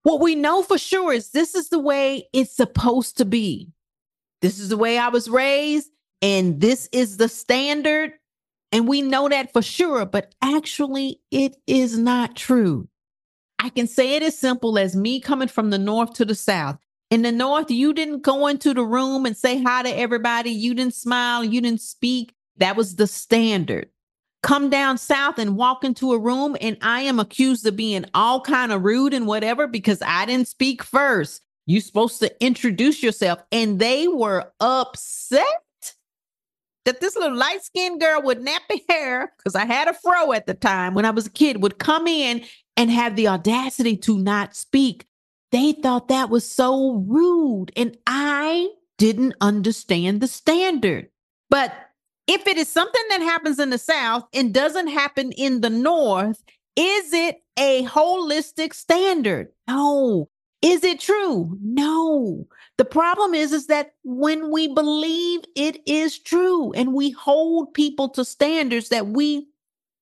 What 0.02 0.20
we 0.20 0.34
know 0.34 0.62
for 0.62 0.78
sure 0.78 1.12
is 1.12 1.30
this 1.30 1.54
is 1.54 1.68
the 1.68 1.78
way 1.78 2.28
it's 2.32 2.56
supposed 2.56 3.18
to 3.18 3.24
be. 3.24 3.70
This 4.40 4.58
is 4.58 4.68
the 4.68 4.76
way 4.76 4.98
I 4.98 5.08
was 5.08 5.28
raised, 5.28 5.90
and 6.22 6.60
this 6.60 6.88
is 6.92 7.16
the 7.16 7.28
standard. 7.28 8.12
And 8.70 8.86
we 8.86 9.02
know 9.02 9.28
that 9.28 9.52
for 9.52 9.62
sure, 9.62 10.04
but 10.04 10.34
actually, 10.42 11.20
it 11.30 11.56
is 11.66 11.98
not 11.98 12.36
true. 12.36 12.88
I 13.58 13.70
can 13.70 13.86
say 13.86 14.14
it 14.14 14.22
as 14.22 14.38
simple 14.38 14.78
as 14.78 14.94
me 14.94 15.20
coming 15.20 15.48
from 15.48 15.70
the 15.70 15.78
north 15.78 16.12
to 16.14 16.24
the 16.24 16.34
south. 16.34 16.78
In 17.10 17.22
the 17.22 17.32
North, 17.32 17.70
you 17.70 17.94
didn't 17.94 18.20
go 18.20 18.46
into 18.48 18.74
the 18.74 18.84
room 18.84 19.24
and 19.24 19.36
say 19.36 19.62
hi 19.62 19.82
to 19.82 19.88
everybody. 19.88 20.50
You 20.50 20.74
didn't 20.74 20.94
smile. 20.94 21.42
You 21.42 21.60
didn't 21.60 21.80
speak. 21.80 22.34
That 22.58 22.76
was 22.76 22.96
the 22.96 23.06
standard. 23.06 23.88
Come 24.42 24.68
down 24.68 24.98
south 24.98 25.38
and 25.38 25.56
walk 25.56 25.84
into 25.84 26.12
a 26.12 26.18
room, 26.18 26.56
and 26.60 26.76
I 26.82 27.00
am 27.00 27.18
accused 27.18 27.66
of 27.66 27.76
being 27.76 28.04
all 28.14 28.40
kind 28.40 28.72
of 28.72 28.84
rude 28.84 29.14
and 29.14 29.26
whatever 29.26 29.66
because 29.66 30.02
I 30.04 30.26
didn't 30.26 30.48
speak 30.48 30.82
first. 30.82 31.42
You're 31.66 31.80
supposed 31.80 32.20
to 32.20 32.44
introduce 32.44 33.02
yourself. 33.02 33.40
And 33.52 33.78
they 33.78 34.06
were 34.06 34.52
upset 34.60 35.44
that 36.84 37.00
this 37.00 37.16
little 37.16 37.36
light 37.36 37.62
skinned 37.62 38.00
girl 38.00 38.22
with 38.22 38.44
nappy 38.44 38.82
hair, 38.88 39.32
because 39.36 39.54
I 39.54 39.64
had 39.64 39.88
a 39.88 39.94
fro 39.94 40.32
at 40.32 40.46
the 40.46 40.54
time 40.54 40.94
when 40.94 41.04
I 41.04 41.10
was 41.10 41.26
a 41.26 41.30
kid, 41.30 41.62
would 41.62 41.78
come 41.78 42.06
in 42.06 42.44
and 42.76 42.90
have 42.90 43.16
the 43.16 43.28
audacity 43.28 43.96
to 43.98 44.18
not 44.18 44.54
speak. 44.54 45.04
They 45.50 45.72
thought 45.72 46.08
that 46.08 46.30
was 46.30 46.50
so 46.50 47.04
rude, 47.06 47.72
and 47.76 47.96
I 48.06 48.68
didn't 48.98 49.34
understand 49.40 50.20
the 50.20 50.28
standard. 50.28 51.08
But 51.50 51.72
if 52.26 52.46
it 52.46 52.58
is 52.58 52.68
something 52.68 53.02
that 53.10 53.22
happens 53.22 53.58
in 53.58 53.70
the 53.70 53.78
South 53.78 54.24
and 54.34 54.52
doesn't 54.52 54.88
happen 54.88 55.32
in 55.32 55.62
the 55.62 55.70
North, 55.70 56.42
is 56.76 57.12
it 57.12 57.42
a 57.58 57.84
holistic 57.84 58.74
standard? 58.74 59.48
No. 59.66 60.28
Is 60.60 60.84
it 60.84 61.00
true? 61.00 61.56
No. 61.62 62.46
The 62.76 62.84
problem 62.84 63.34
is, 63.34 63.52
is 63.52 63.68
that 63.68 63.92
when 64.04 64.50
we 64.50 64.68
believe 64.68 65.40
it 65.54 65.80
is 65.86 66.18
true 66.18 66.72
and 66.72 66.92
we 66.92 67.10
hold 67.10 67.72
people 67.74 68.08
to 68.10 68.24
standards 68.24 68.88
that 68.88 69.06
we 69.06 69.46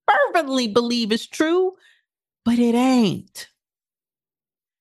fervently 0.08 0.66
believe 0.66 1.12
is 1.12 1.26
true, 1.26 1.74
but 2.44 2.58
it 2.58 2.74
ain't. 2.74 3.48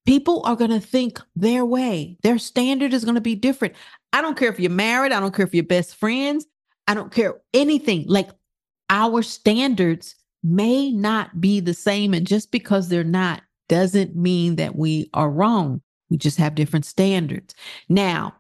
People 0.06 0.42
are 0.46 0.56
going 0.56 0.72
to 0.72 0.80
think 0.80 1.20
their 1.36 1.66
way. 1.66 2.18
Their 2.22 2.38
standard 2.38 2.94
is 2.94 3.04
going 3.04 3.16
to 3.16 3.22
be 3.22 3.36
different. 3.36 3.74
I 4.14 4.22
don't 4.22 4.38
care 4.38 4.50
if 4.50 4.60
you're 4.60 4.70
married. 4.70 5.12
I 5.12 5.20
don't 5.20 5.34
care 5.34 5.46
if 5.46 5.54
you're 5.54 5.64
best 5.64 5.96
friends. 5.96 6.46
I 6.88 6.94
don't 6.94 7.12
care 7.12 7.42
anything. 7.54 8.06
Like 8.08 8.30
our 8.90 9.24
standards 9.24 10.16
may 10.44 10.92
not 10.92 11.42
be 11.42 11.60
the 11.60 11.74
same. 11.74 12.14
And 12.14 12.28
just 12.28 12.52
because 12.52 12.88
they're 12.88 13.04
not 13.04 13.42
doesn't 13.68 14.16
mean 14.16 14.58
that 14.58 14.76
we 14.76 15.10
are 15.14 15.30
wrong. 15.30 15.82
We 16.10 16.18
just 16.18 16.38
have 16.38 16.54
different 16.54 16.86
standards. 16.86 17.56
Now, 17.90 18.36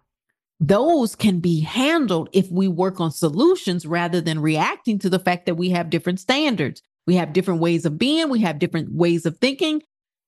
those 0.59 1.15
can 1.15 1.39
be 1.39 1.59
handled 1.61 2.29
if 2.31 2.49
we 2.51 2.67
work 2.67 2.99
on 2.99 3.11
solutions 3.11 3.85
rather 3.85 4.21
than 4.21 4.39
reacting 4.39 4.99
to 4.99 5.09
the 5.09 5.19
fact 5.19 5.47
that 5.47 5.55
we 5.55 5.69
have 5.71 5.89
different 5.89 6.19
standards. 6.19 6.81
We 7.07 7.15
have 7.15 7.33
different 7.33 7.59
ways 7.59 7.85
of 7.85 7.97
being, 7.97 8.29
we 8.29 8.39
have 8.41 8.59
different 8.59 8.93
ways 8.93 9.25
of 9.25 9.37
thinking, 9.37 9.81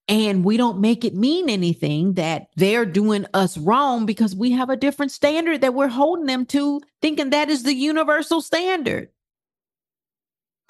and 0.08 0.42
we 0.42 0.56
don't 0.56 0.80
make 0.80 1.04
it 1.04 1.14
mean 1.14 1.50
anything 1.50 2.14
that 2.14 2.48
they're 2.56 2.86
doing 2.86 3.26
us 3.34 3.58
wrong 3.58 4.06
because 4.06 4.34
we 4.34 4.50
have 4.52 4.70
a 4.70 4.76
different 4.76 5.12
standard 5.12 5.60
that 5.60 5.74
we're 5.74 5.88
holding 5.88 6.26
them 6.26 6.46
to, 6.46 6.80
thinking 7.02 7.30
that 7.30 7.50
is 7.50 7.62
the 7.62 7.74
universal 7.74 8.40
standard. 8.40 9.10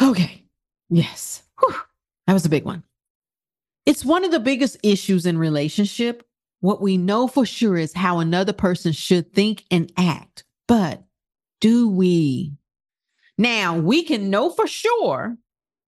Okay. 0.03 0.45
Yes. 0.91 1.43
Whew. 1.61 1.75
That 2.27 2.33
was 2.33 2.45
a 2.45 2.51
big 2.51 2.65
one. 2.65 2.83
It's 3.87 4.05
one 4.05 4.25
of 4.25 4.33
the 4.33 4.41
biggest 4.41 4.77
issues 4.83 5.25
in 5.25 5.39
relationship. 5.39 6.25
What 6.61 6.83
we 6.83 6.97
know 6.97 7.29
for 7.29 7.47
sure 7.47 7.77
is 7.77 7.93
how 7.93 8.19
another 8.19 8.53
person 8.53 8.93
should 8.93 9.33
think 9.33 9.65
and 9.71 9.93
act. 9.97 10.45
But 10.67 11.05
do 11.61 11.89
we? 11.89 12.55
Now, 13.39 13.79
we 13.79 14.03
can 14.03 14.31
know 14.31 14.51
for 14.51 14.67
sure 14.67 15.39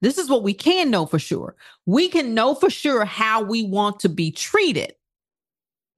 this 0.00 0.18
is 0.18 0.28
what 0.28 0.42
we 0.42 0.54
can 0.54 0.90
know 0.90 1.06
for 1.06 1.18
sure. 1.18 1.56
We 1.86 2.08
can 2.08 2.34
know 2.34 2.54
for 2.54 2.70
sure 2.70 3.04
how 3.04 3.42
we 3.42 3.64
want 3.64 4.00
to 4.00 4.08
be 4.08 4.30
treated. 4.30 4.94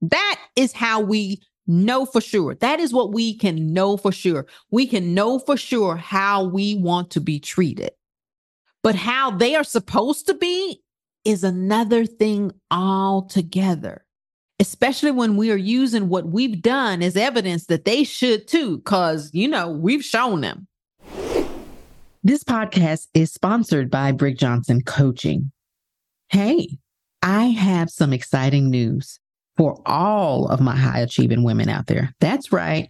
That 0.01 0.39
is 0.55 0.73
how 0.73 0.99
we 0.99 1.41
know 1.65 2.05
for 2.05 2.19
sure. 2.19 2.55
That 2.55 2.79
is 2.79 2.93
what 2.93 3.13
we 3.13 3.37
can 3.37 3.71
know 3.71 3.95
for 3.95 4.11
sure. 4.11 4.45
We 4.71 4.85
can 4.85 5.13
know 5.13 5.39
for 5.39 5.55
sure 5.55 5.95
how 5.95 6.43
we 6.43 6.75
want 6.75 7.09
to 7.11 7.21
be 7.21 7.39
treated. 7.39 7.91
But 8.81 8.95
how 8.95 9.31
they 9.31 9.55
are 9.55 9.63
supposed 9.63 10.27
to 10.27 10.33
be 10.33 10.81
is 11.23 11.45
another 11.45 12.05
thing 12.05 12.51
altogether, 12.69 14.03
especially 14.59 15.11
when 15.11 15.37
we 15.37 15.51
are 15.51 15.57
using 15.57 16.09
what 16.09 16.27
we've 16.27 16.61
done 16.61 17.01
as 17.01 17.15
evidence 17.15 17.67
that 17.67 17.85
they 17.85 18.03
should 18.03 18.45
too, 18.45 18.79
because, 18.79 19.29
you 19.33 19.47
know, 19.47 19.71
we've 19.71 20.03
shown 20.03 20.41
them. 20.41 20.67
This 22.25 22.41
podcast 22.41 23.07
is 23.13 23.33
sponsored 23.33 23.91
by 23.91 24.13
Brig 24.13 24.37
Johnson 24.37 24.81
Coaching. 24.81 25.51
Hey, 26.29 26.77
I 27.21 27.47
have 27.47 27.89
some 27.89 28.13
exciting 28.13 28.69
news 28.69 29.19
for 29.57 29.81
all 29.85 30.47
of 30.47 30.61
my 30.61 30.73
high 30.73 31.01
achieving 31.01 31.43
women 31.43 31.67
out 31.67 31.87
there. 31.87 32.13
That's 32.21 32.53
right. 32.53 32.89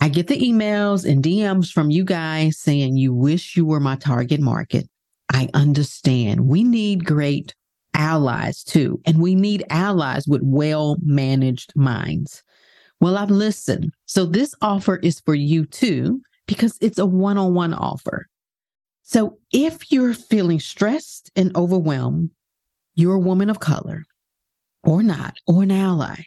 I 0.00 0.08
get 0.08 0.28
the 0.28 0.40
emails 0.40 1.04
and 1.04 1.22
DMs 1.22 1.70
from 1.70 1.90
you 1.90 2.04
guys 2.04 2.58
saying 2.58 2.96
you 2.96 3.12
wish 3.12 3.54
you 3.54 3.66
were 3.66 3.80
my 3.80 3.96
target 3.96 4.40
market. 4.40 4.88
I 5.30 5.50
understand. 5.52 6.48
We 6.48 6.64
need 6.64 7.04
great 7.04 7.54
allies 7.92 8.64
too, 8.64 8.98
and 9.04 9.20
we 9.20 9.34
need 9.34 9.62
allies 9.68 10.26
with 10.26 10.40
well 10.42 10.96
managed 11.04 11.76
minds. 11.76 12.42
Well, 12.98 13.18
I've 13.18 13.30
listened. 13.30 13.92
So 14.06 14.24
this 14.24 14.54
offer 14.62 14.96
is 14.96 15.20
for 15.20 15.34
you 15.34 15.66
too, 15.66 16.22
because 16.46 16.78
it's 16.80 16.98
a 16.98 17.04
one 17.04 17.36
on 17.36 17.52
one 17.52 17.74
offer. 17.74 18.26
So 19.04 19.38
if 19.52 19.92
you're 19.92 20.14
feeling 20.14 20.58
stressed 20.60 21.30
and 21.36 21.54
overwhelmed, 21.54 22.30
you're 22.94 23.14
a 23.14 23.20
woman 23.20 23.50
of 23.50 23.60
color 23.60 24.04
or 24.82 25.02
not, 25.02 25.36
or 25.46 25.62
an 25.62 25.70
ally. 25.70 26.24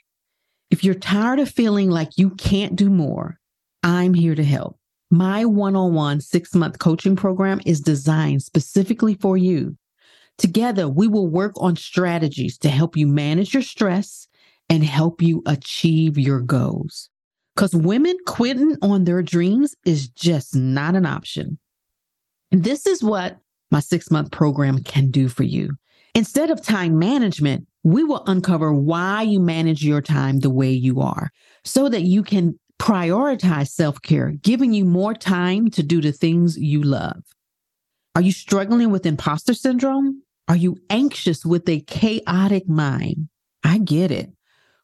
If 0.70 0.84
you're 0.84 0.94
tired 0.94 1.40
of 1.40 1.50
feeling 1.50 1.90
like 1.90 2.18
you 2.18 2.32
can't 2.32 2.76
do 2.76 2.90
more, 2.90 3.40
I'm 3.84 4.14
here 4.14 4.36
to 4.36 4.44
help. 4.44 4.80
My 5.10 5.44
one 5.44 5.76
on 5.76 5.94
one 5.94 6.22
six 6.22 6.54
month 6.54 6.78
coaching 6.80 7.16
program 7.16 7.62
is 7.66 7.80
designed 7.80 8.44
specifically 8.44 9.16
for 9.16 9.38
you. 9.38 9.76
Together, 10.38 10.88
we 10.88 11.08
will 11.08 11.28
work 11.28 11.54
on 11.58 11.76
strategies 11.76 12.58
to 12.60 12.70
help 12.70 12.96
you 12.96 13.08
manage 13.08 13.54
your 13.54 13.64
stress 13.64 14.28
and 14.70 14.84
help 14.84 15.22
you 15.22 15.42
achieve 15.48 16.18
your 16.18 16.42
goals. 16.42 17.10
Because 17.56 17.74
women 17.74 18.16
quitting 18.28 18.76
on 18.84 19.06
their 19.06 19.24
dreams 19.24 19.76
is 19.84 20.10
just 20.10 20.56
not 20.56 20.96
an 20.96 21.08
option. 21.08 21.58
And 22.52 22.64
this 22.64 22.86
is 22.86 23.04
what 23.04 23.38
my 23.72 23.80
six 23.80 24.10
month 24.10 24.32
program 24.32 24.84
can 24.84 25.12
do 25.12 25.28
for 25.28 25.44
you. 25.44 25.76
Instead 26.16 26.50
of 26.50 26.62
time 26.62 26.98
management, 26.98 27.68
we 27.84 28.04
will 28.04 28.24
uncover 28.28 28.74
why 28.74 29.22
you 29.22 29.40
manage 29.40 29.84
your 29.84 30.02
time 30.02 30.40
the 30.40 30.50
way 30.50 30.72
you 30.72 31.02
are 31.02 31.32
so 31.64 31.90
that 31.90 32.04
you 32.04 32.24
can 32.24 32.58
prioritize 32.80 33.70
self 33.70 34.02
care, 34.02 34.32
giving 34.42 34.74
you 34.74 34.86
more 34.86 35.14
time 35.14 35.70
to 35.72 35.84
do 35.84 36.02
the 36.02 36.12
things 36.12 36.58
you 36.58 36.82
love. 36.82 37.24
Are 38.16 38.22
you 38.22 38.32
struggling 38.32 38.92
with 38.92 39.06
imposter 39.06 39.54
syndrome? 39.54 40.24
Are 40.48 40.56
you 40.56 40.78
anxious 40.90 41.46
with 41.46 41.68
a 41.70 41.82
chaotic 41.82 42.68
mind? 42.68 43.30
I 43.64 43.80
get 43.80 44.12
it. 44.12 44.32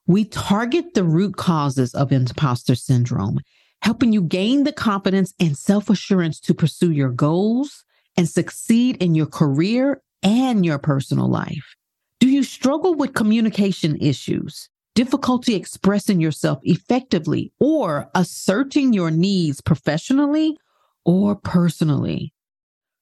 We 0.05 0.25
target 0.25 0.93
the 0.93 1.03
root 1.03 1.37
causes 1.37 1.95
of 1.95 2.11
imposter 2.11 2.75
syndrome, 2.75 3.39
helping 3.83 4.13
you 4.13 4.21
gain 4.21 4.63
the 4.63 4.71
confidence 4.73 5.33
and 5.39 5.57
self 5.57 5.89
assurance 5.89 6.39
to 6.39 6.53
pursue 6.53 6.91
your 6.91 7.09
goals 7.09 7.85
and 8.17 8.27
succeed 8.27 9.01
in 9.01 9.13
your 9.13 9.25
career 9.25 10.01
and 10.23 10.65
your 10.65 10.79
personal 10.79 11.27
life. 11.27 11.75
Do 12.19 12.29
you 12.29 12.43
struggle 12.43 12.95
with 12.95 13.13
communication 13.13 13.97
issues, 14.01 14.69
difficulty 14.95 15.55
expressing 15.55 16.21
yourself 16.21 16.59
effectively, 16.63 17.51
or 17.59 18.09
asserting 18.15 18.93
your 18.93 19.11
needs 19.11 19.61
professionally 19.61 20.57
or 21.05 21.35
personally? 21.35 22.33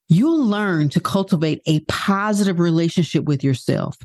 You'll 0.09 0.45
learn 0.45 0.89
to 0.89 0.99
cultivate 0.99 1.61
a 1.67 1.79
positive 1.81 2.59
relationship 2.59 3.25
with 3.25 3.43
yourself 3.43 3.97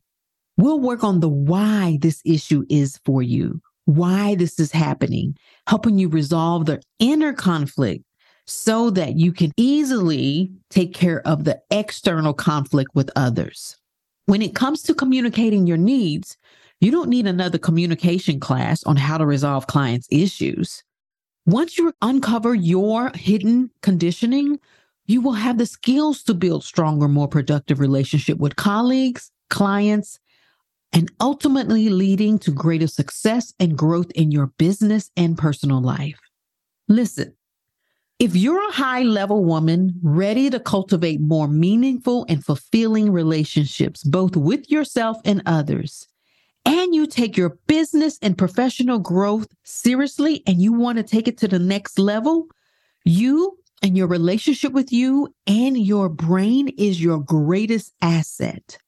We'll 0.58 0.80
work 0.80 1.04
on 1.04 1.20
the 1.20 1.28
why 1.28 1.98
this 2.00 2.22
issue 2.24 2.64
is 2.70 2.98
for 3.04 3.22
you, 3.22 3.60
why 3.86 4.34
this 4.34 4.60
is 4.60 4.70
happening, 4.70 5.36
helping 5.66 5.98
you 5.98 6.08
resolve 6.08 6.66
the 6.66 6.80
inner 6.98 7.32
conflict 7.32 8.04
so 8.46 8.90
that 8.90 9.16
you 9.16 9.32
can 9.32 9.52
easily 9.56 10.52
take 10.70 10.94
care 10.94 11.26
of 11.26 11.44
the 11.44 11.60
external 11.70 12.34
conflict 12.34 12.90
with 12.94 13.10
others. 13.16 13.76
When 14.26 14.42
it 14.42 14.54
comes 14.54 14.82
to 14.82 14.94
communicating 14.94 15.66
your 15.66 15.76
needs, 15.76 16.36
you 16.80 16.90
don't 16.90 17.08
need 17.08 17.26
another 17.26 17.58
communication 17.58 18.38
class 18.38 18.84
on 18.84 18.96
how 18.96 19.18
to 19.18 19.26
resolve 19.26 19.66
clients' 19.66 20.08
issues. 20.10 20.84
Once 21.46 21.78
you 21.78 21.92
uncover 22.02 22.54
your 22.54 23.10
hidden 23.14 23.70
conditioning, 23.82 24.58
you 25.06 25.20
will 25.20 25.32
have 25.32 25.58
the 25.58 25.66
skills 25.66 26.22
to 26.24 26.34
build 26.34 26.64
stronger, 26.64 27.08
more 27.08 27.28
productive 27.28 27.78
relationship 27.78 28.38
with 28.38 28.56
colleagues, 28.56 29.30
clients, 29.48 30.18
and 30.92 31.10
ultimately 31.20 31.88
leading 31.88 32.38
to 32.38 32.50
greater 32.50 32.86
success 32.86 33.52
and 33.60 33.76
growth 33.76 34.10
in 34.12 34.30
your 34.30 34.46
business 34.58 35.10
and 35.16 35.36
personal 35.36 35.80
life. 35.80 36.18
Listen, 36.88 37.34
if 38.18 38.34
you're 38.34 38.66
a 38.68 38.72
high 38.72 39.02
level 39.02 39.44
woman 39.44 40.00
ready 40.02 40.48
to 40.48 40.58
cultivate 40.58 41.20
more 41.20 41.48
meaningful 41.48 42.24
and 42.28 42.42
fulfilling 42.42 43.12
relationships, 43.12 44.02
both 44.02 44.36
with 44.36 44.70
yourself 44.70 45.18
and 45.24 45.42
others, 45.44 46.08
and 46.64 46.94
you 46.94 47.06
take 47.06 47.36
your 47.36 47.58
business 47.66 48.18
and 48.22 48.38
professional 48.38 48.98
growth 48.98 49.48
seriously 49.64 50.42
and 50.46 50.62
you 50.62 50.72
want 50.72 50.96
to 50.96 51.04
take 51.04 51.28
it 51.28 51.38
to 51.38 51.48
the 51.48 51.58
next 51.58 51.98
level, 51.98 52.46
you 53.04 53.58
and 53.82 53.96
your 53.96 54.06
relationship 54.06 54.72
with 54.72 54.90
you 54.92 55.32
and 55.46 55.76
your 55.76 56.08
brain 56.08 56.68
is 56.78 57.02
your 57.02 57.18
greatest 57.18 57.92
asset. 58.00 58.78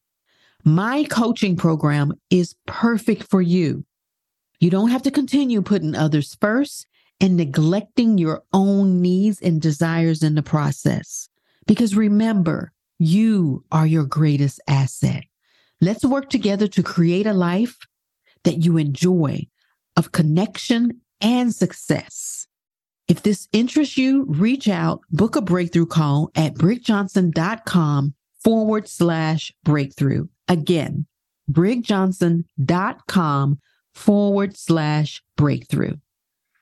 My 0.68 1.04
coaching 1.04 1.56
program 1.56 2.12
is 2.28 2.54
perfect 2.66 3.22
for 3.22 3.40
you. 3.40 3.86
You 4.60 4.68
don't 4.68 4.90
have 4.90 5.02
to 5.04 5.10
continue 5.10 5.62
putting 5.62 5.94
others 5.94 6.36
first 6.42 6.86
and 7.22 7.38
neglecting 7.38 8.18
your 8.18 8.42
own 8.52 9.00
needs 9.00 9.40
and 9.40 9.62
desires 9.62 10.22
in 10.22 10.34
the 10.34 10.42
process. 10.42 11.30
Because 11.66 11.96
remember, 11.96 12.70
you 12.98 13.64
are 13.72 13.86
your 13.86 14.04
greatest 14.04 14.60
asset. 14.68 15.24
Let's 15.80 16.04
work 16.04 16.28
together 16.28 16.68
to 16.68 16.82
create 16.82 17.26
a 17.26 17.32
life 17.32 17.78
that 18.44 18.62
you 18.62 18.76
enjoy 18.76 19.46
of 19.96 20.12
connection 20.12 21.00
and 21.22 21.54
success. 21.54 22.46
If 23.08 23.22
this 23.22 23.48
interests 23.52 23.96
you, 23.96 24.26
reach 24.28 24.68
out, 24.68 25.00
book 25.10 25.34
a 25.34 25.40
breakthrough 25.40 25.86
call 25.86 26.30
at 26.34 26.56
brigjohnson.com 26.56 28.14
forward 28.44 28.86
slash 28.86 29.50
breakthrough. 29.64 30.26
Again, 30.48 31.06
brigjohnson.com 31.50 33.58
forward 33.94 34.56
slash 34.56 35.22
breakthrough. 35.36 35.96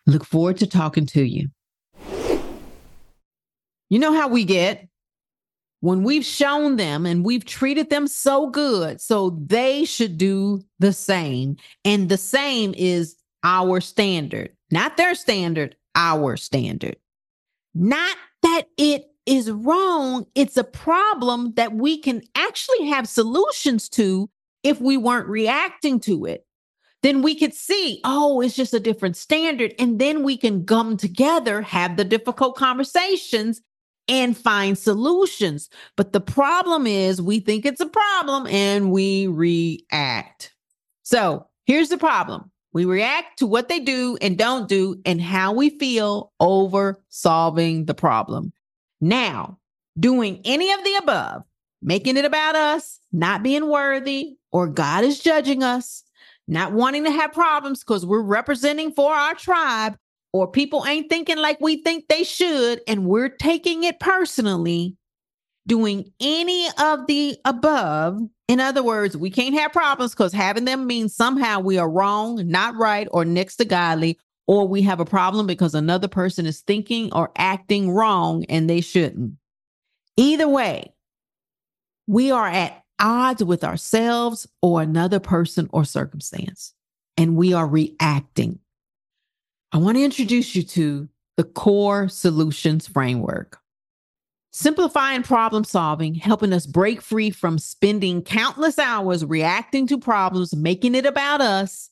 Look 0.07 0.25
forward 0.25 0.59
to 0.59 0.67
talking 0.67 1.07
to 1.07 1.23
you. 1.23 1.49
You 3.89 3.99
know 3.99 4.13
how 4.13 4.29
we 4.29 4.45
get 4.45 4.89
when 5.81 6.03
we've 6.03 6.25
shown 6.25 6.77
them 6.77 7.07
and 7.07 7.25
we've 7.25 7.45
treated 7.45 7.91
them 7.91 8.09
so 8.09 8.49
good, 8.49 9.01
so 9.01 9.39
they 9.47 9.85
should 9.85 10.19
do 10.19 10.63
the 10.79 10.93
same. 10.93 11.57
And 11.85 12.09
the 12.09 12.17
same 12.17 12.75
is 12.77 13.17
our 13.45 13.81
standard, 13.81 14.51
not 14.71 14.97
their 14.97 15.15
standard, 15.15 15.77
our 15.95 16.37
standard. 16.37 16.97
Not 17.75 18.17
that 18.43 18.63
it 18.77 19.05
is 19.27 19.51
wrong. 19.51 20.27
It's 20.35 20.57
a 20.57 20.65
problem 20.65 21.53
that 21.55 21.75
we 21.75 21.99
can 21.99 22.23
actually 22.35 22.87
have 22.87 23.09
solutions 23.09 23.89
to 23.91 24.31
if 24.63 24.81
we 24.81 24.97
weren't 24.97 25.29
reacting 25.29 26.01
to 26.01 26.25
it. 26.25 26.47
Then 27.03 27.23
we 27.23 27.35
could 27.35 27.55
see, 27.55 28.01
oh, 28.05 28.41
it's 28.41 28.57
just 28.57 28.75
a 28.75 28.81
different 28.81 29.17
standard. 29.17 29.75
And 29.79 29.99
then 29.99 30.23
we 30.23 30.37
can 30.37 30.65
come 30.65 30.97
together, 30.97 31.63
have 31.63 31.97
the 31.97 32.05
difficult 32.05 32.57
conversations, 32.57 33.61
and 34.09 34.37
find 34.37 34.79
solutions. 34.79 35.69
But 35.97 36.13
the 36.13 36.21
problem 36.21 36.87
is, 36.87 37.21
we 37.21 37.41
think 37.41 37.67
it's 37.67 37.81
a 37.81 37.87
problem 37.87 38.47
and 38.47 38.91
we 38.91 39.27
react. 39.27 40.55
So 41.03 41.47
here's 41.65 41.89
the 41.89 41.99
problem 41.99 42.51
we 42.73 42.85
react 42.85 43.39
to 43.39 43.47
what 43.47 43.69
they 43.69 43.81
do 43.81 44.19
and 44.21 44.37
don't 44.37 44.69
do 44.69 45.01
and 45.05 45.21
how 45.21 45.53
we 45.53 45.71
feel 45.79 46.33
over 46.41 47.03
solving 47.09 47.87
the 47.87 47.95
problem. 47.95 48.53
Now, 49.01 49.59
doing 49.99 50.41
any 50.45 50.73
of 50.73 50.83
the 50.85 50.95
above, 50.97 51.43
making 51.83 52.17
it 52.17 52.25
about 52.25 52.57
us, 52.57 52.99
not 53.13 53.43
being 53.43 53.69
worthy, 53.69 54.37
or 54.53 54.67
God 54.67 55.05
is 55.05 55.21
judging 55.21 55.63
us, 55.63 56.03
not 56.49 56.73
wanting 56.73 57.05
to 57.05 57.11
have 57.11 57.33
problems 57.33 57.81
because 57.81 58.07
we're 58.07 58.23
representing 58.23 58.93
for 58.93 59.13
our 59.13 59.35
tribe, 59.35 59.97
or 60.33 60.51
people 60.51 60.85
ain't 60.87 61.09
thinking 61.09 61.39
like 61.39 61.61
we 61.61 61.83
think 61.83 62.09
they 62.09 62.25
should, 62.25 62.81
and 62.87 63.07
we're 63.07 63.29
taking 63.29 63.85
it 63.85 64.01
personally, 64.01 64.97
doing 65.67 66.13
any 66.21 66.69
of 66.79 67.07
the 67.07 67.37
above. 67.45 68.21
In 68.49 68.61
other 68.61 68.83
words, 68.83 69.17
we 69.17 69.31
can't 69.31 69.59
have 69.59 69.73
problems 69.73 70.13
because 70.13 70.33
having 70.33 70.65
them 70.65 70.87
means 70.87 71.15
somehow 71.15 71.61
we 71.61 71.79
are 71.79 71.91
wrong, 71.91 72.47
not 72.47 72.77
right, 72.77 73.09
or 73.11 73.25
next 73.25 73.57
to 73.57 73.65
godly, 73.65 74.19
or 74.47 74.67
we 74.67 74.83
have 74.83 75.01
a 75.01 75.05
problem 75.05 75.47
because 75.47 75.75
another 75.75 76.09
person 76.09 76.47
is 76.47 76.61
thinking 76.61 77.13
or 77.13 77.31
acting 77.37 77.91
wrong 77.91 78.45
and 78.49 78.71
they 78.71 78.81
shouldn't. 78.81 79.35
Either 80.17 80.49
way, 80.49 80.93
we 82.07 82.31
are 82.31 82.47
at 82.47 82.85
odds 82.99 83.45
with 83.45 83.65
ourselves 83.65 84.47
or 84.63 84.81
another 84.81 85.21
person 85.21 85.69
or 85.73 85.85
circumstance, 85.85 86.73
and 87.17 87.37
we 87.37 87.53
are 87.53 87.67
reacting. 87.67 88.59
I 89.73 89.79
want 89.79 89.97
to 89.97 90.05
introduce 90.05 90.55
you 90.55 90.63
to 90.63 91.09
the 91.37 91.45
core 91.45 92.09
solutions 92.09 92.87
framework. 92.87 93.59
Simplifying 94.53 95.23
problem 95.23 95.65
solving, 95.65 96.15
helping 96.15 96.55
us 96.55 96.65
break 96.65 97.03
free 97.03 97.29
from 97.29 97.59
spending 97.59 98.23
countless 98.23 98.79
hours 98.79 99.23
reacting 99.23 99.87
to 99.89 99.99
problems, 99.99 100.57
making 100.57 100.95
it 100.95 101.05
about 101.05 101.43
us, 101.43 101.91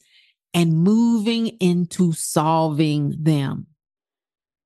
and 0.55 0.83
moving 0.83 1.49
into 1.61 2.13
solving 2.13 3.17
them. 3.19 3.67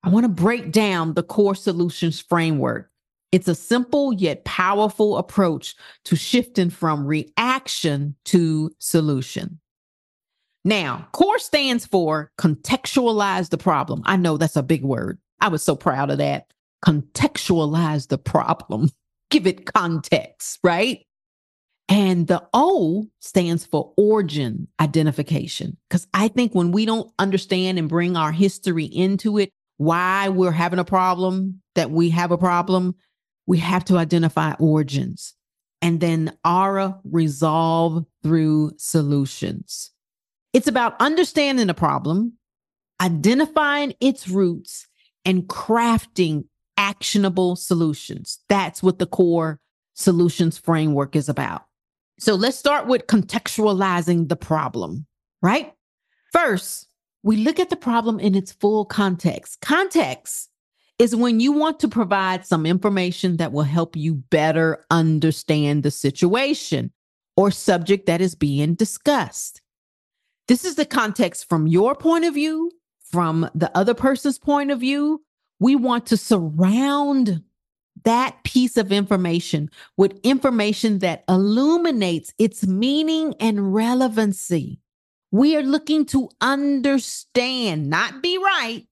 I 0.05 0.11
want 0.11 0.25
to 0.25 0.29
break 0.29 0.71
down 0.71 1.15
the 1.15 1.23
core 1.23 1.55
solutions 1.55 2.21
framework. 2.21 2.91
It's 3.33 3.49
a 3.49 3.55
simple 3.55 4.13
yet 4.13 4.45
powerful 4.45 5.19
approach 5.19 5.75
to 6.05 6.17
shifting 6.17 6.71
from 6.71 7.07
reaction 7.07 8.15
to 8.27 8.71
solution. 8.79 9.61
Now, 10.65 11.09
CORE 11.13 11.39
stands 11.39 11.87
for 11.87 12.31
contextualize 12.39 13.51
the 13.51 13.59
problem. 13.59 14.03
I 14.05 14.17
know 14.17 14.37
that's 14.37 14.57
a 14.57 14.63
big 14.63 14.85
word. 14.85 15.19
I 15.41 15.49
was 15.49 15.63
so 15.63 15.77
proud 15.77 16.11
of 16.11 16.19
that. 16.19 16.47
contextualize 16.85 18.09
the 18.09 18.19
problem, 18.19 18.91
give 19.31 19.47
it 19.47 19.73
context, 19.73 20.59
right? 20.63 21.07
And 21.89 22.27
the 22.27 22.47
O 22.53 23.07
stands 23.21 23.65
for 23.65 23.93
origin 23.97 24.69
identification. 24.79 25.79
Because 25.89 26.07
I 26.13 26.29
think 26.29 26.55
when 26.55 26.71
we 26.71 26.85
don't 26.85 27.11
understand 27.19 27.79
and 27.79 27.89
bring 27.89 28.17
our 28.17 28.31
history 28.31 28.85
into 28.85 29.39
it, 29.39 29.51
why 29.79 30.29
we're 30.29 30.53
having 30.53 30.79
a 30.79 30.85
problem, 30.85 31.63
that 31.75 31.91
we 31.91 32.11
have 32.11 32.31
a 32.31 32.39
problem, 32.39 32.95
we 33.47 33.59
have 33.59 33.85
to 33.87 33.97
identify 33.97 34.53
origins. 34.59 35.35
And 35.81 36.01
then 36.01 36.37
ARA, 36.45 36.99
resolve 37.05 38.05
through 38.23 38.73
solutions. 38.77 39.93
It's 40.53 40.67
about 40.67 41.01
understanding 41.01 41.71
a 41.71 41.75
problem, 41.75 42.35
identifying 43.01 43.95
its 44.01 44.29
roots, 44.29 44.89
and 45.25 45.45
crafting 45.45 46.45
actionable 46.77 47.55
solutions. 47.55 48.41
That's 48.49 48.83
what 48.83 48.99
the 48.99 49.07
core 49.07 49.61
solutions 49.95 50.59
framework 50.59 51.15
is 51.15 51.29
about. 51.29 51.68
So 52.19 52.35
let's 52.35 52.59
start 52.59 52.87
with 52.87 53.07
contextualizing 53.07 54.29
the 54.29 54.37
problem, 54.37 55.07
right? 55.41 55.73
First, 56.33 56.89
we 57.23 57.37
look 57.37 57.61
at 57.61 57.71
the 57.71 57.77
problem 57.77 58.19
in 58.19 58.35
its 58.35 58.53
full 58.53 58.85
context. 58.85 59.61
Context 59.61 60.51
is 60.99 61.15
when 61.15 61.39
you 61.39 61.53
want 61.53 61.79
to 61.81 61.89
provide 61.89 62.45
some 62.45 62.67
information 62.67 63.37
that 63.37 63.53
will 63.53 63.63
help 63.63 63.97
you 63.97 64.15
better 64.15 64.85
understand 64.91 65.83
the 65.85 65.91
situation 65.93 66.93
or 67.37 67.53
subject 67.53 68.07
that 68.07 68.21
is 68.21 68.35
being 68.35 68.75
discussed. 68.75 69.63
This 70.49 70.65
is 70.65 70.75
the 70.75 70.87
context 70.87 71.49
from 71.49 71.69
your 71.69 71.95
point 71.95 72.25
of 72.25 72.35
view, 72.35 72.73
from 73.13 73.49
the 73.55 73.71
other 73.77 73.95
person's 73.95 74.39
point 74.39 74.73
of 74.73 74.81
view. 74.81 75.23
We 75.61 75.77
want 75.77 76.07
to 76.07 76.17
surround 76.17 77.43
that 78.05 78.43
piece 78.45 78.77
of 78.77 78.93
information 78.93 79.71
with 79.97 80.19
information 80.23 81.01
that 81.01 81.25
illuminates 81.29 82.33
its 82.39 82.67
meaning 82.67 83.35
and 83.41 83.75
relevancy. 83.75 84.81
We 85.31 85.57
are 85.57 85.63
looking 85.63 86.07
to 86.07 86.31
understand, 86.41 87.91
not 87.91 88.23
be 88.23 88.39
right, 88.39 88.87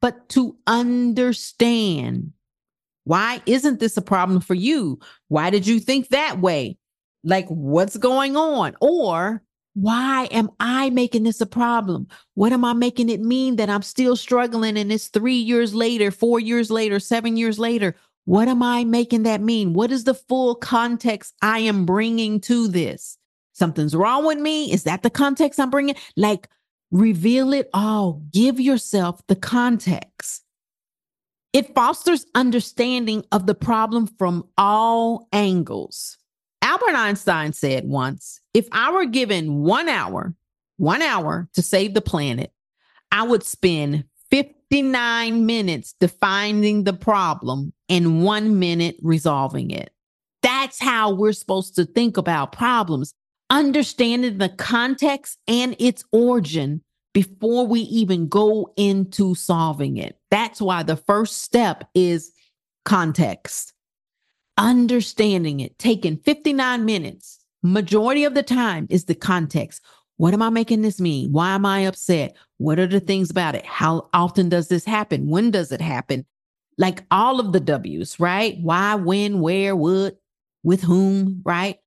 but 0.00 0.28
to 0.30 0.56
understand. 0.66 2.32
Why 3.04 3.42
isn't 3.46 3.80
this 3.80 3.96
a 3.96 4.02
problem 4.02 4.40
for 4.40 4.54
you? 4.54 4.98
Why 5.28 5.50
did 5.50 5.66
you 5.66 5.78
think 5.78 6.08
that 6.08 6.40
way? 6.40 6.78
Like, 7.22 7.46
what's 7.48 7.96
going 7.96 8.36
on? 8.36 8.76
Or 8.80 9.42
why 9.74 10.28
am 10.30 10.50
I 10.60 10.90
making 10.90 11.24
this 11.24 11.40
a 11.40 11.46
problem? 11.46 12.06
What 12.34 12.52
am 12.52 12.64
I 12.64 12.72
making 12.72 13.10
it 13.10 13.20
mean 13.20 13.56
that 13.56 13.68
I'm 13.68 13.82
still 13.82 14.16
struggling 14.16 14.78
and 14.78 14.92
it's 14.92 15.08
three 15.08 15.34
years 15.34 15.74
later, 15.74 16.10
four 16.10 16.38
years 16.38 16.70
later, 16.70 17.00
seven 17.00 17.36
years 17.36 17.58
later? 17.58 17.96
What 18.24 18.48
am 18.48 18.62
I 18.62 18.84
making 18.84 19.24
that 19.24 19.40
mean? 19.40 19.74
What 19.74 19.92
is 19.92 20.04
the 20.04 20.14
full 20.14 20.54
context 20.54 21.34
I 21.42 21.58
am 21.60 21.84
bringing 21.84 22.40
to 22.42 22.68
this? 22.68 23.18
Something's 23.52 23.94
wrong 23.94 24.26
with 24.26 24.38
me. 24.38 24.72
Is 24.72 24.84
that 24.84 25.02
the 25.02 25.10
context 25.10 25.60
I'm 25.60 25.70
bringing? 25.70 25.94
Like, 26.16 26.48
reveal 26.90 27.52
it 27.52 27.68
all. 27.74 28.22
Give 28.32 28.58
yourself 28.58 29.20
the 29.26 29.36
context. 29.36 30.42
It 31.52 31.74
fosters 31.74 32.26
understanding 32.34 33.24
of 33.30 33.46
the 33.46 33.54
problem 33.54 34.08
from 34.18 34.48
all 34.58 35.28
angles. 35.32 36.18
Albert 36.62 36.96
Einstein 36.96 37.52
said 37.52 37.84
once 37.84 38.40
if 38.54 38.66
I 38.72 38.90
were 38.90 39.04
given 39.04 39.62
one 39.62 39.88
hour, 39.88 40.34
one 40.78 41.02
hour 41.02 41.48
to 41.54 41.62
save 41.62 41.94
the 41.94 42.00
planet, 42.00 42.52
I 43.12 43.22
would 43.22 43.44
spend 43.44 44.04
59 44.74 45.46
minutes 45.46 45.94
defining 46.00 46.82
the 46.82 46.92
problem 46.92 47.72
and 47.88 48.24
one 48.24 48.58
minute 48.58 48.96
resolving 49.02 49.70
it. 49.70 49.92
That's 50.42 50.80
how 50.80 51.14
we're 51.14 51.32
supposed 51.32 51.76
to 51.76 51.84
think 51.84 52.16
about 52.16 52.50
problems, 52.50 53.14
understanding 53.50 54.38
the 54.38 54.48
context 54.48 55.38
and 55.46 55.76
its 55.78 56.02
origin 56.10 56.82
before 57.12 57.68
we 57.68 57.82
even 57.82 58.26
go 58.26 58.72
into 58.76 59.36
solving 59.36 59.96
it. 59.96 60.18
That's 60.32 60.60
why 60.60 60.82
the 60.82 60.96
first 60.96 61.42
step 61.42 61.88
is 61.94 62.32
context. 62.84 63.74
Understanding 64.58 65.60
it, 65.60 65.78
taking 65.78 66.16
59 66.16 66.84
minutes, 66.84 67.38
majority 67.62 68.24
of 68.24 68.34
the 68.34 68.42
time 68.42 68.88
is 68.90 69.04
the 69.04 69.14
context. 69.14 69.82
What 70.16 70.34
am 70.34 70.42
I 70.42 70.50
making 70.50 70.82
this 70.82 71.00
mean? 71.00 71.32
Why 71.32 71.54
am 71.54 71.66
I 71.66 71.80
upset? 71.80 72.36
What 72.58 72.78
are 72.78 72.86
the 72.86 73.00
things 73.00 73.30
about 73.30 73.54
it? 73.54 73.66
How 73.66 74.08
often 74.14 74.48
does 74.48 74.68
this 74.68 74.84
happen? 74.84 75.28
When 75.28 75.50
does 75.50 75.72
it 75.72 75.80
happen? 75.80 76.24
Like 76.78 77.04
all 77.10 77.40
of 77.40 77.52
the 77.52 77.60
W's, 77.60 78.20
right? 78.20 78.56
Why, 78.60 78.94
when, 78.94 79.40
where, 79.40 79.74
what, 79.74 80.18
with 80.62 80.82
whom, 80.82 81.42
right? 81.44 81.78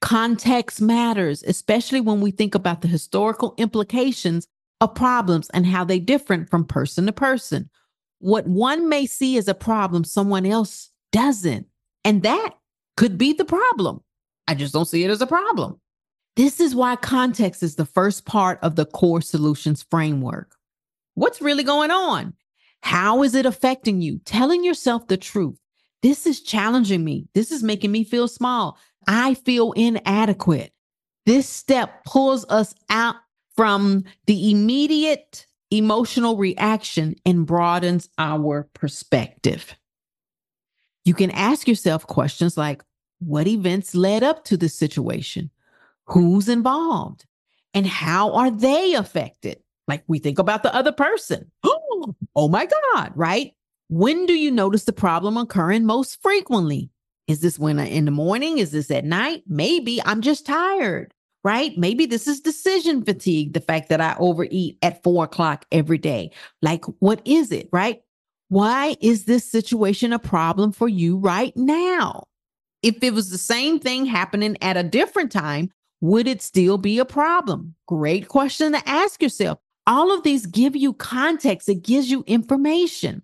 Context 0.00 0.80
matters, 0.80 1.42
especially 1.44 2.00
when 2.00 2.20
we 2.20 2.30
think 2.30 2.54
about 2.54 2.82
the 2.82 2.88
historical 2.88 3.54
implications 3.56 4.46
of 4.80 4.94
problems 4.94 5.48
and 5.50 5.66
how 5.66 5.84
they 5.84 5.98
different 5.98 6.50
from 6.50 6.64
person 6.64 7.06
to 7.06 7.12
person. 7.12 7.70
What 8.18 8.46
one 8.46 8.88
may 8.88 9.06
see 9.06 9.38
as 9.38 9.48
a 9.48 9.54
problem, 9.54 10.04
someone 10.04 10.46
else 10.46 10.90
doesn't. 11.12 11.66
And 12.04 12.22
that 12.22 12.50
could 12.96 13.18
be 13.18 13.32
the 13.32 13.44
problem. 13.44 14.00
I 14.46 14.54
just 14.54 14.72
don't 14.72 14.86
see 14.86 15.04
it 15.04 15.10
as 15.10 15.20
a 15.20 15.26
problem. 15.26 15.80
This 16.36 16.60
is 16.60 16.74
why 16.74 16.96
context 16.96 17.62
is 17.62 17.76
the 17.76 17.86
first 17.86 18.26
part 18.26 18.58
of 18.62 18.76
the 18.76 18.84
core 18.84 19.22
solutions 19.22 19.86
framework. 19.90 20.54
What's 21.14 21.40
really 21.40 21.64
going 21.64 21.90
on? 21.90 22.34
How 22.82 23.22
is 23.22 23.34
it 23.34 23.46
affecting 23.46 24.02
you? 24.02 24.20
Telling 24.26 24.62
yourself 24.62 25.08
the 25.08 25.16
truth. 25.16 25.58
This 26.02 26.26
is 26.26 26.42
challenging 26.42 27.02
me. 27.04 27.26
This 27.34 27.50
is 27.50 27.62
making 27.62 27.90
me 27.90 28.04
feel 28.04 28.28
small. 28.28 28.78
I 29.08 29.34
feel 29.34 29.72
inadequate. 29.72 30.72
This 31.24 31.48
step 31.48 32.04
pulls 32.04 32.44
us 32.50 32.74
out 32.90 33.16
from 33.56 34.04
the 34.26 34.50
immediate 34.50 35.46
emotional 35.70 36.36
reaction 36.36 37.16
and 37.24 37.46
broadens 37.46 38.08
our 38.18 38.68
perspective. 38.74 39.74
You 41.04 41.14
can 41.14 41.30
ask 41.30 41.66
yourself 41.66 42.06
questions 42.06 42.56
like 42.56 42.84
What 43.20 43.46
events 43.46 43.94
led 43.94 44.22
up 44.22 44.44
to 44.44 44.56
this 44.58 44.74
situation? 44.74 45.50
Who's 46.06 46.48
involved? 46.48 47.24
And 47.74 47.86
how 47.86 48.32
are 48.32 48.50
they 48.50 48.94
affected? 48.94 49.58
Like 49.88 50.04
we 50.06 50.18
think 50.18 50.38
about 50.38 50.62
the 50.62 50.74
other 50.74 50.92
person. 50.92 51.50
oh 51.64 52.48
my 52.48 52.66
God, 52.94 53.12
right? 53.14 53.52
When 53.88 54.26
do 54.26 54.32
you 54.32 54.50
notice 54.50 54.84
the 54.84 54.92
problem 54.92 55.36
occurring 55.36 55.84
most 55.84 56.20
frequently? 56.22 56.90
Is 57.28 57.40
this 57.40 57.58
when 57.58 57.78
uh, 57.78 57.84
in 57.84 58.04
the 58.04 58.10
morning? 58.10 58.58
Is 58.58 58.72
this 58.72 58.90
at 58.90 59.04
night? 59.04 59.42
Maybe 59.46 60.00
I'm 60.04 60.22
just 60.22 60.46
tired, 60.46 61.12
right? 61.44 61.76
Maybe 61.76 62.06
this 62.06 62.26
is 62.26 62.40
decision 62.40 63.04
fatigue, 63.04 63.52
the 63.52 63.60
fact 63.60 63.88
that 63.88 64.00
I 64.00 64.16
overeat 64.18 64.78
at 64.82 65.02
four 65.02 65.24
o'clock 65.24 65.66
every 65.72 65.98
day. 65.98 66.30
Like, 66.62 66.84
what 67.00 67.20
is 67.24 67.52
it, 67.52 67.68
right? 67.72 68.00
Why 68.48 68.96
is 69.00 69.24
this 69.24 69.50
situation 69.50 70.12
a 70.12 70.20
problem 70.20 70.72
for 70.72 70.88
you 70.88 71.16
right 71.16 71.56
now? 71.56 72.24
If 72.82 73.02
it 73.02 73.12
was 73.12 73.30
the 73.30 73.38
same 73.38 73.80
thing 73.80 74.06
happening 74.06 74.56
at 74.62 74.76
a 74.76 74.84
different 74.84 75.32
time, 75.32 75.70
would 76.00 76.26
it 76.26 76.42
still 76.42 76.78
be 76.78 76.98
a 76.98 77.04
problem? 77.04 77.74
Great 77.86 78.28
question 78.28 78.72
to 78.72 78.88
ask 78.88 79.22
yourself. 79.22 79.58
All 79.86 80.12
of 80.12 80.22
these 80.22 80.46
give 80.46 80.74
you 80.74 80.92
context, 80.92 81.68
it 81.68 81.82
gives 81.82 82.10
you 82.10 82.24
information. 82.26 83.22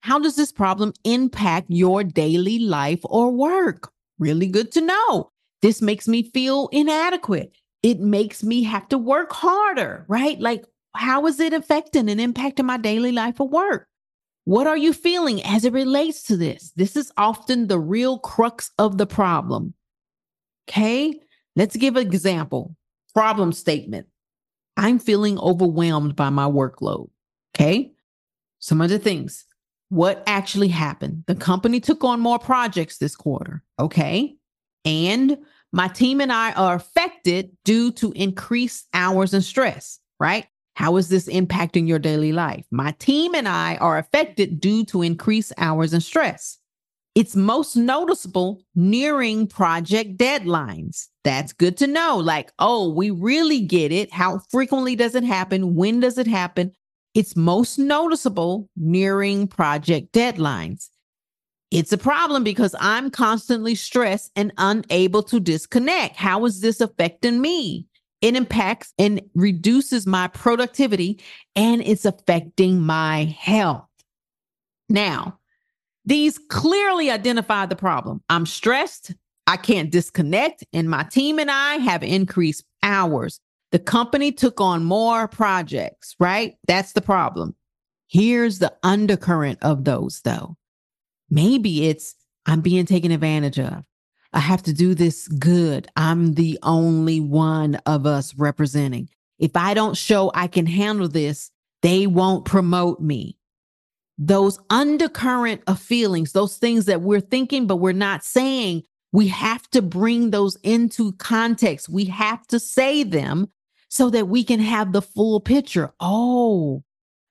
How 0.00 0.18
does 0.18 0.36
this 0.36 0.52
problem 0.52 0.92
impact 1.04 1.66
your 1.70 2.04
daily 2.04 2.58
life 2.58 3.00
or 3.04 3.30
work? 3.30 3.90
Really 4.18 4.46
good 4.46 4.70
to 4.72 4.80
know. 4.80 5.30
This 5.62 5.82
makes 5.82 6.06
me 6.06 6.22
feel 6.22 6.68
inadequate. 6.72 7.52
It 7.82 8.00
makes 8.00 8.42
me 8.42 8.62
have 8.64 8.88
to 8.88 8.98
work 8.98 9.32
harder, 9.32 10.04
right? 10.08 10.38
Like, 10.40 10.64
how 10.94 11.26
is 11.26 11.40
it 11.40 11.52
affecting 11.52 12.08
and 12.08 12.20
impacting 12.20 12.64
my 12.64 12.76
daily 12.76 13.12
life 13.12 13.40
or 13.40 13.48
work? 13.48 13.88
What 14.44 14.66
are 14.66 14.76
you 14.76 14.92
feeling 14.92 15.42
as 15.44 15.64
it 15.64 15.72
relates 15.72 16.22
to 16.24 16.36
this? 16.36 16.72
This 16.74 16.96
is 16.96 17.12
often 17.16 17.66
the 17.66 17.78
real 17.78 18.18
crux 18.18 18.70
of 18.78 18.98
the 18.98 19.06
problem. 19.06 19.74
Okay, 20.68 21.20
let's 21.58 21.76
give 21.76 21.96
an 21.96 22.06
example. 22.06 22.74
Problem 23.12 23.52
statement. 23.52 24.06
I'm 24.76 24.98
feeling 24.98 25.38
overwhelmed 25.40 26.14
by 26.14 26.30
my 26.30 26.44
workload. 26.44 27.10
Okay. 27.54 27.92
Some 28.60 28.80
of 28.80 28.88
the 28.88 28.98
things. 28.98 29.44
What 29.90 30.22
actually 30.26 30.68
happened? 30.68 31.24
The 31.26 31.34
company 31.34 31.80
took 31.80 32.04
on 32.04 32.20
more 32.20 32.38
projects 32.38 32.98
this 32.98 33.16
quarter. 33.16 33.62
Okay. 33.78 34.36
And 34.84 35.38
my 35.72 35.88
team 35.88 36.20
and 36.20 36.32
I 36.32 36.52
are 36.52 36.76
affected 36.76 37.50
due 37.64 37.90
to 37.92 38.12
increased 38.12 38.86
hours 38.94 39.34
and 39.34 39.42
stress, 39.42 39.98
right? 40.20 40.46
How 40.74 40.96
is 40.96 41.08
this 41.08 41.26
impacting 41.26 41.88
your 41.88 41.98
daily 41.98 42.32
life? 42.32 42.64
My 42.70 42.92
team 42.92 43.34
and 43.34 43.48
I 43.48 43.76
are 43.76 43.98
affected 43.98 44.60
due 44.60 44.84
to 44.86 45.02
increased 45.02 45.52
hours 45.58 45.92
and 45.92 46.02
stress. 46.02 46.58
It's 47.16 47.34
most 47.34 47.74
noticeable 47.74 48.62
nearing 48.76 49.48
project 49.48 50.18
deadlines. 50.18 51.08
That's 51.28 51.52
good 51.52 51.76
to 51.76 51.86
know. 51.86 52.16
Like, 52.16 52.52
oh, 52.58 52.88
we 52.88 53.10
really 53.10 53.60
get 53.60 53.92
it. 53.92 54.10
How 54.10 54.40
frequently 54.50 54.96
does 54.96 55.14
it 55.14 55.24
happen? 55.24 55.74
When 55.74 56.00
does 56.00 56.16
it 56.16 56.26
happen? 56.26 56.72
It's 57.12 57.36
most 57.36 57.78
noticeable 57.78 58.70
nearing 58.78 59.46
project 59.46 60.14
deadlines. 60.14 60.88
It's 61.70 61.92
a 61.92 61.98
problem 61.98 62.44
because 62.44 62.74
I'm 62.80 63.10
constantly 63.10 63.74
stressed 63.74 64.32
and 64.36 64.54
unable 64.56 65.22
to 65.24 65.38
disconnect. 65.38 66.16
How 66.16 66.46
is 66.46 66.62
this 66.62 66.80
affecting 66.80 67.42
me? 67.42 67.84
It 68.22 68.34
impacts 68.34 68.94
and 68.98 69.20
reduces 69.34 70.06
my 70.06 70.28
productivity 70.28 71.20
and 71.54 71.82
it's 71.82 72.06
affecting 72.06 72.80
my 72.80 73.24
health. 73.38 73.84
Now, 74.88 75.40
these 76.06 76.38
clearly 76.38 77.10
identify 77.10 77.66
the 77.66 77.76
problem. 77.76 78.22
I'm 78.30 78.46
stressed. 78.46 79.12
I 79.48 79.56
can't 79.56 79.90
disconnect, 79.90 80.62
and 80.74 80.90
my 80.90 81.04
team 81.04 81.38
and 81.38 81.50
I 81.50 81.76
have 81.76 82.02
increased 82.02 82.64
hours. 82.82 83.40
The 83.72 83.78
company 83.78 84.30
took 84.30 84.60
on 84.60 84.84
more 84.84 85.26
projects, 85.26 86.14
right? 86.20 86.56
That's 86.66 86.92
the 86.92 87.00
problem. 87.00 87.56
Here's 88.08 88.58
the 88.58 88.74
undercurrent 88.82 89.58
of 89.62 89.84
those, 89.84 90.20
though. 90.20 90.58
Maybe 91.30 91.88
it's 91.88 92.14
I'm 92.44 92.60
being 92.60 92.84
taken 92.84 93.10
advantage 93.10 93.58
of. 93.58 93.84
I 94.34 94.40
have 94.40 94.62
to 94.64 94.74
do 94.74 94.94
this 94.94 95.28
good. 95.28 95.88
I'm 95.96 96.34
the 96.34 96.58
only 96.62 97.18
one 97.18 97.76
of 97.86 98.04
us 98.04 98.34
representing. 98.34 99.08
If 99.38 99.56
I 99.56 99.72
don't 99.72 99.96
show 99.96 100.30
I 100.34 100.48
can 100.48 100.66
handle 100.66 101.08
this, 101.08 101.50
they 101.80 102.06
won't 102.06 102.44
promote 102.44 103.00
me. 103.00 103.38
Those 104.18 104.58
undercurrent 104.68 105.62
of 105.66 105.80
feelings, 105.80 106.32
those 106.32 106.58
things 106.58 106.84
that 106.84 107.00
we're 107.00 107.20
thinking, 107.20 107.66
but 107.66 107.76
we're 107.76 107.92
not 107.92 108.24
saying, 108.24 108.82
we 109.12 109.28
have 109.28 109.68
to 109.70 109.82
bring 109.82 110.30
those 110.30 110.56
into 110.62 111.12
context. 111.12 111.88
We 111.88 112.06
have 112.06 112.46
to 112.48 112.60
say 112.60 113.02
them 113.02 113.50
so 113.88 114.10
that 114.10 114.28
we 114.28 114.44
can 114.44 114.60
have 114.60 114.92
the 114.92 115.02
full 115.02 115.40
picture. 115.40 115.92
Oh, 115.98 116.84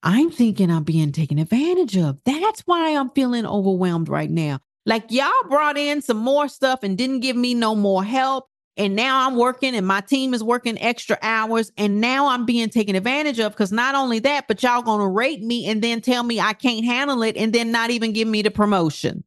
I'm 0.03 0.31
thinking 0.31 0.71
I'm 0.71 0.83
being 0.83 1.11
taken 1.11 1.37
advantage 1.37 1.97
of. 1.97 2.17
That's 2.25 2.61
why 2.61 2.95
I'm 2.95 3.09
feeling 3.11 3.45
overwhelmed 3.45 4.09
right 4.09 4.29
now. 4.29 4.59
Like 4.85 5.11
y'all 5.11 5.31
brought 5.49 5.77
in 5.77 6.01
some 6.01 6.17
more 6.17 6.47
stuff 6.47 6.81
and 6.81 6.97
didn't 6.97 7.19
give 7.19 7.35
me 7.35 7.53
no 7.53 7.75
more 7.75 8.03
help. 8.03 8.47
And 8.77 8.95
now 8.95 9.27
I'm 9.27 9.35
working 9.35 9.75
and 9.75 9.87
my 9.87 10.01
team 10.01 10.33
is 10.33 10.43
working 10.43 10.79
extra 10.79 11.17
hours. 11.21 11.71
And 11.77 11.99
now 11.99 12.27
I'm 12.27 12.45
being 12.45 12.69
taken 12.69 12.95
advantage 12.95 13.39
of 13.39 13.51
because 13.51 13.71
not 13.71 13.95
only 13.95 14.19
that, 14.19 14.47
but 14.47 14.61
y'all 14.61 14.83
going 14.83 14.99
to 14.99 15.07
rate 15.07 15.41
me 15.41 15.67
and 15.67 15.81
then 15.81 15.99
tell 15.99 16.23
me 16.23 16.39
I 16.39 16.53
can't 16.53 16.85
handle 16.85 17.23
it 17.23 17.35
and 17.37 17.51
then 17.51 17.71
not 17.71 17.89
even 17.89 18.13
give 18.13 18.27
me 18.27 18.43
the 18.43 18.51
promotion. 18.51 19.23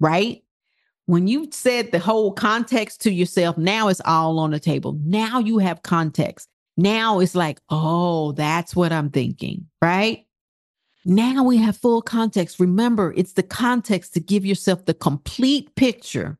Right? 0.00 0.42
When 1.06 1.28
you 1.28 1.48
said 1.52 1.92
the 1.92 2.00
whole 2.00 2.32
context 2.32 3.00
to 3.02 3.12
yourself, 3.12 3.56
now 3.56 3.88
it's 3.88 4.00
all 4.04 4.40
on 4.40 4.50
the 4.50 4.60
table. 4.60 4.98
Now 5.04 5.38
you 5.38 5.58
have 5.58 5.82
context. 5.82 6.48
Now 6.76 7.20
it's 7.20 7.34
like, 7.34 7.60
oh, 7.70 8.32
that's 8.32 8.76
what 8.76 8.92
I'm 8.92 9.10
thinking, 9.10 9.66
right? 9.80 10.26
Now 11.04 11.44
we 11.44 11.58
have 11.58 11.76
full 11.76 12.02
context. 12.02 12.58
Remember, 12.58 13.14
it's 13.16 13.34
the 13.34 13.44
context 13.44 14.14
to 14.14 14.20
give 14.20 14.44
yourself 14.44 14.84
the 14.84 14.94
complete 14.94 15.74
picture. 15.76 16.38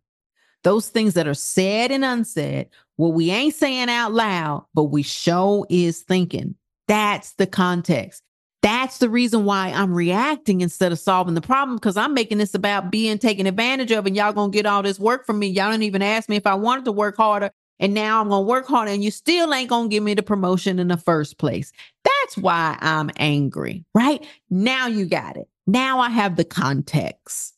Those 0.65 0.89
things 0.89 1.15
that 1.15 1.29
are 1.29 1.35
said 1.35 1.93
and 1.93 2.05
unsaid, 2.05 2.69
what 2.97 3.13
we 3.13 3.31
ain't 3.31 3.55
saying 3.55 3.89
out 3.89 4.13
loud, 4.13 4.67
but 4.75 4.85
we 4.85 5.05
show 5.05 5.65
is 5.71 6.03
thinking. 6.03 6.57
That's 6.89 7.35
the 7.35 7.47
context. 7.47 8.23
That's 8.67 8.99
the 8.99 9.09
reason 9.09 9.45
why 9.45 9.69
I'm 9.69 9.95
reacting 9.95 10.61
instead 10.61 10.91
of 10.91 10.99
solving 10.99 11.35
the 11.35 11.41
problem 11.41 11.77
because 11.77 11.97
I'm 11.97 12.15
making 12.15 12.39
this 12.39 12.53
about 12.53 12.91
being 12.91 13.17
taken 13.17 13.47
advantage 13.47 13.93
of 13.93 14.07
and 14.07 14.17
y'all 14.17 14.33
gonna 14.33 14.51
get 14.51 14.67
all 14.67 14.83
this 14.83 14.99
work 14.99 15.25
from 15.25 15.39
me. 15.39 15.47
Y'all 15.47 15.71
didn't 15.71 15.85
even 15.85 16.03
ask 16.03 16.29
me 16.29 16.35
if 16.35 16.49
I 16.49 16.55
wanted 16.55 16.85
to 16.87 16.91
work 16.91 17.17
harder 17.17 17.53
and 17.79 17.95
now 17.95 18.21
I'm 18.21 18.29
to 18.29 18.41
work 18.41 18.67
harder, 18.67 18.91
and 18.91 19.05
you 19.05 19.13
still 19.13 19.55
ain't 19.55 19.71
to 19.71 19.89
give 19.89 20.03
me 20.03 20.15
the 20.15 20.23
promotion 20.25 20.81
in 20.81 20.89
the 20.89 20.97
first 20.97 21.39
place. 21.39 21.71
That's 22.03 22.39
why 22.39 22.77
I'm 22.81 23.09
angry, 23.19 23.85
right? 23.95 24.27
Now 24.51 24.89
you 24.89 25.07
got 25.07 25.37
it. 25.37 25.47
Now 25.69 26.01
I 26.01 26.09
have 26.09 26.35
the 26.35 26.45
context. 26.45 27.55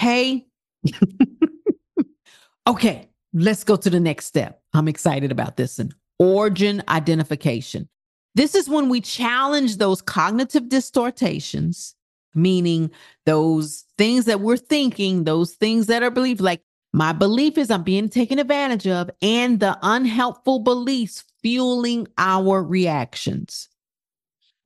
Okay. 0.00 0.46
okay. 2.66 3.10
Let's 3.34 3.62
go 3.62 3.76
to 3.76 3.90
the 3.90 4.00
next 4.00 4.24
step. 4.24 4.62
I'm 4.72 4.88
excited 4.88 5.30
about 5.30 5.58
this 5.58 5.76
one. 5.76 5.92
Origin 6.18 6.82
identification. 6.88 7.90
This 8.36 8.54
is 8.54 8.68
when 8.68 8.90
we 8.90 9.00
challenge 9.00 9.78
those 9.78 10.02
cognitive 10.02 10.68
distortions, 10.68 11.94
meaning 12.34 12.90
those 13.24 13.86
things 13.96 14.26
that 14.26 14.42
we're 14.42 14.58
thinking, 14.58 15.24
those 15.24 15.54
things 15.54 15.86
that 15.86 16.02
are 16.02 16.10
believed, 16.10 16.42
like 16.42 16.60
my 16.92 17.14
belief 17.14 17.56
is 17.56 17.70
I'm 17.70 17.82
being 17.82 18.10
taken 18.10 18.38
advantage 18.38 18.86
of, 18.86 19.08
and 19.22 19.58
the 19.58 19.78
unhelpful 19.80 20.58
beliefs 20.58 21.24
fueling 21.42 22.08
our 22.18 22.62
reactions. 22.62 23.70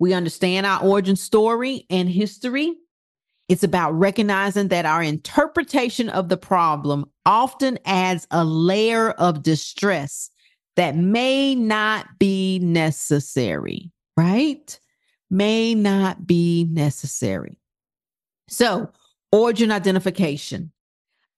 We 0.00 0.14
understand 0.14 0.66
our 0.66 0.82
origin 0.82 1.14
story 1.14 1.86
and 1.88 2.08
history. 2.08 2.74
It's 3.48 3.62
about 3.62 3.92
recognizing 3.92 4.66
that 4.68 4.84
our 4.84 5.00
interpretation 5.00 6.08
of 6.08 6.28
the 6.28 6.36
problem 6.36 7.08
often 7.24 7.78
adds 7.84 8.26
a 8.32 8.44
layer 8.44 9.10
of 9.12 9.44
distress 9.44 10.28
that 10.80 10.96
may 10.96 11.54
not 11.54 12.06
be 12.18 12.58
necessary, 12.58 13.92
right? 14.16 14.80
May 15.28 15.74
not 15.74 16.26
be 16.26 16.66
necessary. 16.70 17.58
So, 18.48 18.90
origin 19.30 19.72
identification 19.72 20.72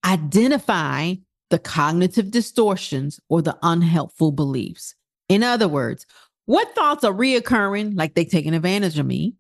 identify 0.04 1.14
the 1.50 1.58
cognitive 1.58 2.30
distortions 2.30 3.18
or 3.28 3.42
the 3.42 3.58
unhelpful 3.64 4.30
beliefs. 4.30 4.94
In 5.28 5.42
other 5.42 5.66
words, 5.66 6.06
what 6.46 6.72
thoughts 6.76 7.02
are 7.02 7.12
reoccurring, 7.12 7.96
like 7.98 8.14
they 8.14 8.24
taking 8.24 8.54
advantage 8.54 8.96
of 8.96 9.06
me? 9.06 9.34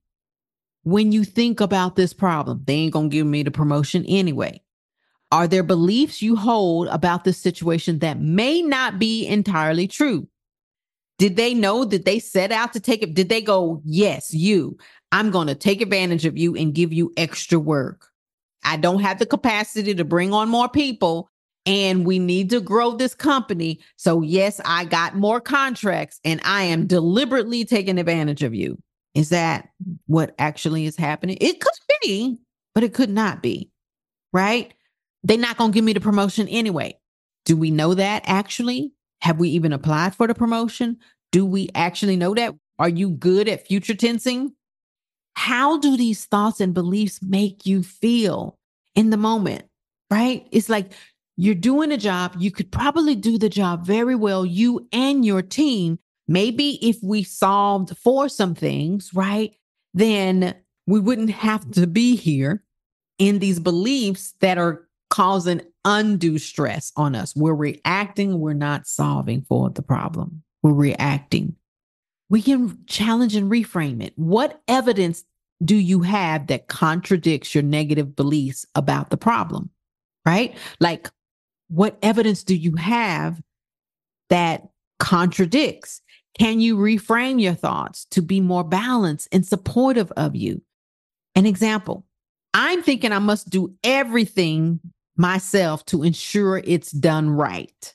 When 0.82 1.12
you 1.12 1.22
think 1.22 1.60
about 1.60 1.94
this 1.94 2.12
problem, 2.12 2.62
they 2.64 2.74
ain't 2.74 2.92
gonna 2.92 3.08
give 3.08 3.28
me 3.28 3.44
the 3.44 3.52
promotion 3.52 4.04
anyway. 4.08 4.62
Are 5.32 5.48
there 5.48 5.62
beliefs 5.62 6.20
you 6.20 6.36
hold 6.36 6.88
about 6.88 7.24
this 7.24 7.38
situation 7.38 8.00
that 8.00 8.20
may 8.20 8.60
not 8.60 8.98
be 8.98 9.26
entirely 9.26 9.88
true? 9.88 10.28
Did 11.18 11.36
they 11.36 11.54
know 11.54 11.86
that 11.86 12.04
they 12.04 12.18
set 12.18 12.52
out 12.52 12.74
to 12.74 12.80
take 12.80 13.02
it? 13.02 13.14
Did 13.14 13.30
they 13.30 13.40
go, 13.40 13.80
yes, 13.84 14.34
you, 14.34 14.76
I'm 15.10 15.30
going 15.30 15.46
to 15.46 15.54
take 15.54 15.80
advantage 15.80 16.26
of 16.26 16.36
you 16.36 16.54
and 16.54 16.74
give 16.74 16.92
you 16.92 17.12
extra 17.16 17.58
work? 17.58 18.08
I 18.62 18.76
don't 18.76 19.00
have 19.00 19.18
the 19.18 19.26
capacity 19.26 19.94
to 19.94 20.04
bring 20.04 20.34
on 20.34 20.50
more 20.50 20.68
people 20.68 21.30
and 21.64 22.04
we 22.04 22.18
need 22.18 22.50
to 22.50 22.60
grow 22.60 22.92
this 22.92 23.14
company. 23.14 23.80
So, 23.96 24.20
yes, 24.20 24.60
I 24.64 24.84
got 24.84 25.16
more 25.16 25.40
contracts 25.40 26.20
and 26.24 26.42
I 26.44 26.64
am 26.64 26.86
deliberately 26.86 27.64
taking 27.64 27.98
advantage 27.98 28.42
of 28.42 28.54
you. 28.54 28.78
Is 29.14 29.30
that 29.30 29.68
what 30.06 30.34
actually 30.38 30.84
is 30.84 30.96
happening? 30.96 31.38
It 31.40 31.60
could 31.60 31.72
be, 32.02 32.38
but 32.74 32.84
it 32.84 32.92
could 32.92 33.10
not 33.10 33.42
be, 33.42 33.70
right? 34.32 34.74
They're 35.24 35.38
not 35.38 35.56
going 35.56 35.72
to 35.72 35.74
give 35.74 35.84
me 35.84 35.92
the 35.92 36.00
promotion 36.00 36.48
anyway. 36.48 36.98
Do 37.44 37.56
we 37.56 37.70
know 37.70 37.94
that 37.94 38.22
actually? 38.26 38.92
Have 39.22 39.38
we 39.38 39.50
even 39.50 39.72
applied 39.72 40.14
for 40.14 40.26
the 40.26 40.34
promotion? 40.34 40.98
Do 41.30 41.46
we 41.46 41.68
actually 41.74 42.16
know 42.16 42.34
that? 42.34 42.54
Are 42.78 42.88
you 42.88 43.10
good 43.10 43.48
at 43.48 43.66
future 43.66 43.94
tensing? 43.94 44.52
How 45.34 45.78
do 45.78 45.96
these 45.96 46.24
thoughts 46.24 46.60
and 46.60 46.74
beliefs 46.74 47.20
make 47.22 47.64
you 47.64 47.82
feel 47.82 48.58
in 48.94 49.10
the 49.10 49.16
moment? 49.16 49.64
Right? 50.10 50.46
It's 50.50 50.68
like 50.68 50.92
you're 51.36 51.54
doing 51.54 51.92
a 51.92 51.96
job. 51.96 52.34
You 52.38 52.50
could 52.50 52.70
probably 52.70 53.14
do 53.14 53.38
the 53.38 53.48
job 53.48 53.86
very 53.86 54.14
well, 54.14 54.44
you 54.44 54.88
and 54.92 55.24
your 55.24 55.42
team. 55.42 55.98
Maybe 56.28 56.78
if 56.86 56.98
we 57.02 57.22
solved 57.22 57.96
for 57.96 58.28
some 58.28 58.54
things, 58.54 59.12
right, 59.14 59.54
then 59.94 60.54
we 60.86 61.00
wouldn't 61.00 61.30
have 61.30 61.70
to 61.72 61.86
be 61.86 62.16
here 62.16 62.62
in 63.18 63.38
these 63.38 63.60
beliefs 63.60 64.34
that 64.40 64.58
are 64.58 64.88
causing 65.12 65.60
undue 65.84 66.38
stress 66.38 66.90
on 66.96 67.14
us. 67.14 67.36
We're 67.36 67.54
reacting, 67.54 68.40
we're 68.40 68.54
not 68.54 68.86
solving 68.86 69.42
for 69.42 69.70
the 69.70 69.82
problem. 69.82 70.42
We're 70.62 70.72
reacting 70.72 71.56
we 72.32 72.40
can 72.40 72.78
challenge 72.86 73.36
and 73.36 73.50
reframe 73.50 74.02
it. 74.02 74.14
What 74.16 74.62
evidence 74.66 75.22
do 75.62 75.76
you 75.76 76.00
have 76.00 76.46
that 76.46 76.66
contradicts 76.66 77.54
your 77.54 77.62
negative 77.62 78.16
beliefs 78.16 78.64
about 78.74 79.10
the 79.10 79.18
problem? 79.18 79.68
Right? 80.24 80.56
Like, 80.80 81.10
what 81.68 81.98
evidence 82.00 82.42
do 82.42 82.56
you 82.56 82.74
have 82.76 83.38
that 84.30 84.66
contradicts? 84.98 86.00
Can 86.38 86.60
you 86.60 86.78
reframe 86.78 87.38
your 87.38 87.52
thoughts 87.52 88.06
to 88.12 88.22
be 88.22 88.40
more 88.40 88.64
balanced 88.64 89.28
and 89.30 89.46
supportive 89.46 90.10
of 90.12 90.34
you? 90.34 90.62
An 91.34 91.44
example 91.44 92.06
I'm 92.54 92.82
thinking 92.82 93.12
I 93.12 93.18
must 93.18 93.50
do 93.50 93.74
everything 93.84 94.80
myself 95.22 95.86
to 95.86 96.02
ensure 96.02 96.58
it's 96.58 96.92
done 96.92 97.30
right 97.30 97.94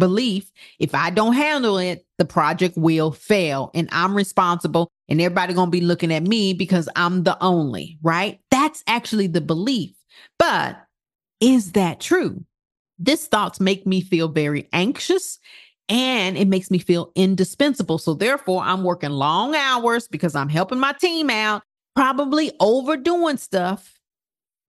belief 0.00 0.50
if 0.80 0.94
I 0.94 1.10
don't 1.10 1.34
handle 1.34 1.78
it, 1.78 2.04
the 2.18 2.24
project 2.24 2.76
will 2.76 3.12
fail 3.12 3.70
and 3.74 3.88
I'm 3.92 4.14
responsible 4.14 4.90
and 5.08 5.20
everybody 5.20 5.54
going 5.54 5.68
to 5.68 5.70
be 5.70 5.80
looking 5.80 6.12
at 6.12 6.24
me 6.24 6.52
because 6.54 6.88
I'm 6.96 7.22
the 7.22 7.40
only, 7.40 7.98
right? 8.02 8.40
That's 8.50 8.82
actually 8.88 9.28
the 9.28 9.40
belief. 9.40 9.92
But 10.38 10.80
is 11.40 11.72
that 11.72 12.00
true? 12.00 12.44
This 12.98 13.26
thoughts 13.26 13.60
make 13.60 13.86
me 13.86 14.00
feel 14.00 14.28
very 14.28 14.68
anxious 14.72 15.38
and 15.88 16.36
it 16.36 16.48
makes 16.48 16.70
me 16.70 16.78
feel 16.78 17.12
indispensable. 17.14 17.98
So 17.98 18.14
therefore, 18.14 18.62
I'm 18.62 18.84
working 18.84 19.10
long 19.10 19.54
hours 19.54 20.06
because 20.08 20.34
I'm 20.34 20.48
helping 20.48 20.78
my 20.78 20.92
team 20.92 21.30
out, 21.30 21.62
probably 21.94 22.52
overdoing 22.60 23.36
stuff 23.38 23.99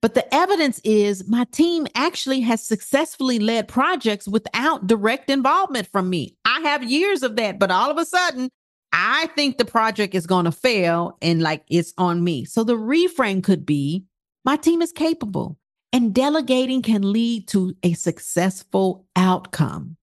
But 0.01 0.15
the 0.15 0.33
evidence 0.33 0.79
is 0.83 1.27
my 1.27 1.45
team 1.51 1.85
actually 1.93 2.41
has 2.41 2.63
successfully 2.63 3.37
led 3.37 3.67
projects 3.67 4.27
without 4.27 4.87
direct 4.87 5.29
involvement 5.29 5.87
from 5.91 6.09
me. 6.09 6.35
I 6.43 6.61
have 6.61 6.83
years 6.83 7.21
of 7.21 7.35
that, 7.35 7.59
but 7.59 7.69
all 7.69 7.91
of 7.91 7.97
a 7.97 8.05
sudden, 8.05 8.49
I 8.91 9.27
think 9.35 9.57
the 9.57 9.65
project 9.65 10.15
is 10.15 10.25
going 10.25 10.45
to 10.45 10.51
fail 10.51 11.17
and 11.21 11.41
like 11.41 11.63
it's 11.69 11.93
on 11.97 12.23
me. 12.23 12.45
So 12.45 12.63
the 12.63 12.75
reframe 12.75 13.43
could 13.43 13.65
be 13.65 14.05
my 14.43 14.57
team 14.57 14.81
is 14.81 14.91
capable 14.91 15.57
and 15.93 16.13
delegating 16.13 16.81
can 16.81 17.11
lead 17.11 17.47
to 17.49 17.75
a 17.83 17.93
successful 17.93 19.05
outcome. 19.15 19.97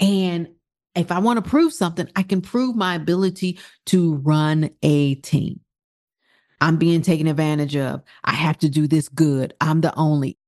And 0.00 0.48
if 0.94 1.10
I 1.10 1.18
want 1.18 1.42
to 1.42 1.48
prove 1.48 1.72
something, 1.72 2.08
I 2.14 2.22
can 2.22 2.40
prove 2.40 2.76
my 2.76 2.94
ability 2.94 3.58
to 3.86 4.14
run 4.16 4.70
a 4.82 5.16
team. 5.16 5.60
I'm 6.60 6.76
being 6.76 7.02
taken 7.02 7.26
advantage 7.26 7.76
of. 7.76 8.02
I 8.24 8.32
have 8.32 8.58
to 8.58 8.68
do 8.68 8.86
this 8.86 9.08
good. 9.08 9.54
I'm 9.60 9.80
the 9.80 9.94
only. 9.96 10.38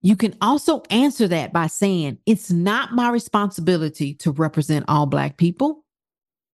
You 0.00 0.16
can 0.16 0.36
also 0.40 0.82
answer 0.90 1.26
that 1.28 1.52
by 1.52 1.66
saying, 1.66 2.18
it's 2.24 2.50
not 2.50 2.92
my 2.92 3.10
responsibility 3.10 4.14
to 4.14 4.30
represent 4.30 4.84
all 4.88 5.06
Black 5.06 5.36
people. 5.36 5.84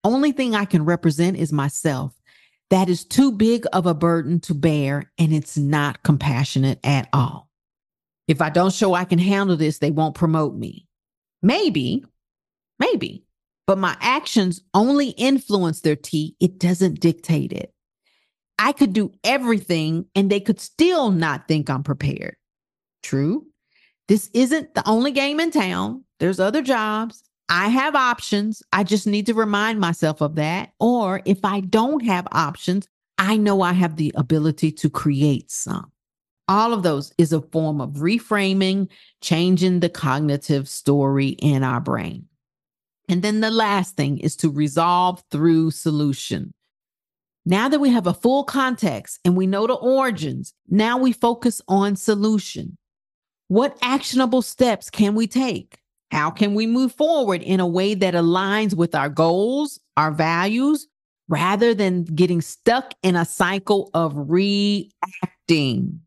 Only 0.02 0.32
thing 0.32 0.54
I 0.54 0.64
can 0.64 0.84
represent 0.84 1.36
is 1.36 1.52
myself. 1.52 2.14
That 2.70 2.88
is 2.88 3.04
too 3.04 3.30
big 3.30 3.66
of 3.72 3.86
a 3.86 3.94
burden 3.94 4.40
to 4.40 4.54
bear, 4.54 5.12
and 5.18 5.32
it's 5.32 5.56
not 5.58 6.02
compassionate 6.02 6.80
at 6.82 7.08
all. 7.12 7.50
If 8.26 8.40
I 8.40 8.48
don't 8.48 8.72
show 8.72 8.94
I 8.94 9.04
can 9.04 9.18
handle 9.18 9.56
this, 9.56 9.78
they 9.78 9.90
won't 9.90 10.14
promote 10.14 10.54
me. 10.56 10.86
Maybe, 11.42 12.02
maybe, 12.78 13.24
but 13.66 13.76
my 13.76 13.96
actions 14.00 14.62
only 14.72 15.10
influence 15.10 15.82
their 15.82 15.96
T. 15.96 16.34
It 16.40 16.58
doesn't 16.58 17.00
dictate 17.00 17.52
it. 17.52 17.73
I 18.58 18.72
could 18.72 18.92
do 18.92 19.12
everything 19.24 20.06
and 20.14 20.30
they 20.30 20.40
could 20.40 20.60
still 20.60 21.10
not 21.10 21.48
think 21.48 21.68
I'm 21.68 21.82
prepared. 21.82 22.36
True. 23.02 23.46
This 24.08 24.30
isn't 24.34 24.74
the 24.74 24.86
only 24.88 25.12
game 25.12 25.40
in 25.40 25.50
town. 25.50 26.04
There's 26.20 26.40
other 26.40 26.62
jobs. 26.62 27.22
I 27.48 27.68
have 27.68 27.94
options. 27.94 28.62
I 28.72 28.84
just 28.84 29.06
need 29.06 29.26
to 29.26 29.34
remind 29.34 29.80
myself 29.80 30.20
of 30.20 30.36
that. 30.36 30.72
Or 30.80 31.20
if 31.24 31.44
I 31.44 31.60
don't 31.60 32.04
have 32.04 32.26
options, 32.32 32.86
I 33.18 33.36
know 33.36 33.62
I 33.62 33.72
have 33.72 33.96
the 33.96 34.12
ability 34.16 34.72
to 34.72 34.90
create 34.90 35.50
some. 35.50 35.90
All 36.48 36.74
of 36.74 36.82
those 36.82 37.12
is 37.16 37.32
a 37.32 37.40
form 37.40 37.80
of 37.80 37.90
reframing, 37.92 38.88
changing 39.22 39.80
the 39.80 39.88
cognitive 39.88 40.68
story 40.68 41.28
in 41.28 41.62
our 41.62 41.80
brain. 41.80 42.26
And 43.08 43.22
then 43.22 43.40
the 43.40 43.50
last 43.50 43.96
thing 43.96 44.18
is 44.18 44.36
to 44.36 44.50
resolve 44.50 45.22
through 45.30 45.70
solution. 45.70 46.52
Now 47.46 47.68
that 47.68 47.80
we 47.80 47.90
have 47.90 48.06
a 48.06 48.14
full 48.14 48.44
context 48.44 49.20
and 49.24 49.36
we 49.36 49.46
know 49.46 49.66
the 49.66 49.74
origins, 49.74 50.54
now 50.68 50.96
we 50.96 51.12
focus 51.12 51.60
on 51.68 51.96
solution. 51.96 52.78
What 53.48 53.76
actionable 53.82 54.40
steps 54.40 54.88
can 54.88 55.14
we 55.14 55.26
take? 55.26 55.78
How 56.10 56.30
can 56.30 56.54
we 56.54 56.66
move 56.66 56.92
forward 56.92 57.42
in 57.42 57.60
a 57.60 57.66
way 57.66 57.94
that 57.94 58.14
aligns 58.14 58.74
with 58.74 58.94
our 58.94 59.08
goals, 59.08 59.78
our 59.96 60.10
values, 60.10 60.86
rather 61.28 61.74
than 61.74 62.04
getting 62.04 62.40
stuck 62.40 62.94
in 63.02 63.16
a 63.16 63.24
cycle 63.24 63.90
of 63.92 64.12
reacting? 64.30 66.00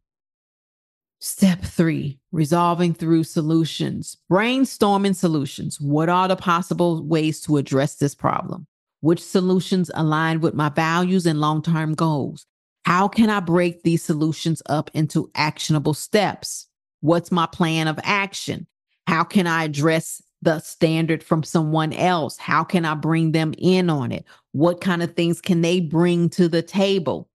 Step 1.20 1.62
three, 1.62 2.20
resolving 2.32 2.94
through 2.94 3.24
solutions. 3.24 4.18
Brainstorming 4.32 5.16
solutions. 5.16 5.80
What 5.80 6.10
are 6.10 6.28
the 6.28 6.36
possible 6.36 7.04
ways 7.04 7.42
to 7.42 7.58
address 7.58 7.96
this 7.96 8.16
problem? 8.16 8.66
Which 9.02 9.24
solutions 9.24 9.92
align 9.94 10.42
with 10.42 10.54
my 10.54 10.70
values 10.70 11.26
and 11.26 11.40
long 11.40 11.62
term 11.62 11.94
goals? 11.94 12.46
How 12.86 13.08
can 13.08 13.30
I 13.30 13.40
break 13.40 13.84
these 13.84 14.04
solutions 14.04 14.62
up 14.68 14.90
into 14.94 15.30
actionable 15.36 15.94
steps? 15.94 16.68
What's 17.02 17.32
my 17.32 17.46
plan 17.46 17.88
of 17.88 18.00
action? 18.04 18.66
How 19.06 19.24
can 19.24 19.46
I 19.46 19.66
address 19.66 20.22
the 20.42 20.60
standard 20.60 21.24
from 21.24 21.44
someone 21.44 21.94
else? 21.94 22.38
How 22.38 22.64
can 22.64 22.86
I 22.86 22.96
bring 22.96 23.34
them 23.34 23.54
in 23.58 23.90
on 23.90 24.12
it? 24.12 24.26
What 24.52 24.82
kind 24.82 25.04
of 25.04 25.16
things 25.16 25.42
can 25.42 25.62
they 25.62 25.80
bring 25.80 26.30
to 26.32 26.48
the 26.48 26.62
table? 26.62 27.30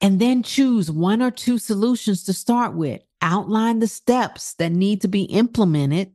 and 0.00 0.20
then 0.20 0.42
choose 0.42 0.90
one 0.90 1.22
or 1.22 1.30
two 1.30 1.58
solutions 1.58 2.24
to 2.24 2.32
start 2.32 2.74
with. 2.74 3.02
Outline 3.20 3.80
the 3.80 3.88
steps 3.88 4.54
that 4.54 4.70
need 4.70 5.00
to 5.00 5.08
be 5.08 5.22
implemented 5.24 6.12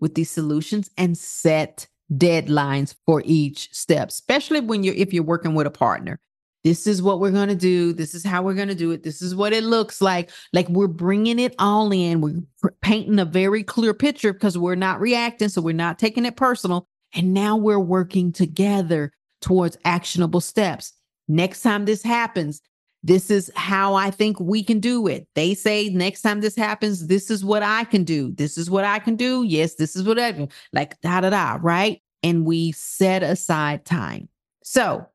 with 0.00 0.14
these 0.14 0.30
solutions 0.30 0.88
and 0.96 1.18
set 1.18 1.88
deadlines 2.16 2.94
for 3.06 3.22
each 3.24 3.72
step, 3.72 4.08
especially 4.08 4.60
when 4.60 4.84
you're 4.84 4.94
if 4.94 5.12
you're 5.12 5.24
working 5.24 5.54
with 5.54 5.66
a 5.66 5.70
partner. 5.70 6.20
This 6.64 6.86
is 6.86 7.02
what 7.02 7.20
we're 7.20 7.30
going 7.30 7.50
to 7.50 7.54
do. 7.54 7.92
This 7.92 8.14
is 8.14 8.24
how 8.24 8.42
we're 8.42 8.54
going 8.54 8.68
to 8.68 8.74
do 8.74 8.90
it. 8.90 9.02
This 9.02 9.20
is 9.20 9.34
what 9.34 9.52
it 9.52 9.64
looks 9.64 10.00
like. 10.00 10.30
Like 10.54 10.66
we're 10.70 10.86
bringing 10.86 11.38
it 11.38 11.54
all 11.58 11.92
in. 11.92 12.22
We're 12.22 12.70
painting 12.80 13.18
a 13.18 13.26
very 13.26 13.62
clear 13.62 13.92
picture 13.92 14.32
because 14.32 14.56
we're 14.56 14.74
not 14.74 14.98
reacting. 14.98 15.50
So 15.50 15.60
we're 15.60 15.74
not 15.74 15.98
taking 15.98 16.24
it 16.24 16.36
personal. 16.36 16.86
And 17.14 17.34
now 17.34 17.56
we're 17.56 17.78
working 17.78 18.32
together 18.32 19.12
towards 19.42 19.76
actionable 19.84 20.40
steps. 20.40 20.94
Next 21.28 21.60
time 21.60 21.84
this 21.84 22.02
happens, 22.02 22.62
this 23.02 23.30
is 23.30 23.52
how 23.54 23.94
I 23.94 24.10
think 24.10 24.40
we 24.40 24.62
can 24.62 24.80
do 24.80 25.06
it. 25.06 25.28
They 25.34 25.52
say 25.52 25.90
next 25.90 26.22
time 26.22 26.40
this 26.40 26.56
happens, 26.56 27.06
this 27.06 27.30
is 27.30 27.44
what 27.44 27.62
I 27.62 27.84
can 27.84 28.04
do. 28.04 28.32
This 28.32 28.56
is 28.56 28.70
what 28.70 28.84
I 28.84 28.98
can 28.98 29.16
do. 29.16 29.42
Yes, 29.42 29.74
this 29.74 29.94
is 29.94 30.04
what 30.04 30.18
I 30.18 30.32
can. 30.32 30.48
Like 30.72 30.98
da 31.02 31.20
da 31.20 31.28
da, 31.28 31.58
right? 31.60 32.00
And 32.24 32.44
we 32.44 32.72
set 32.72 33.22
aside 33.22 33.84
time. 33.84 34.28
So 34.64 35.06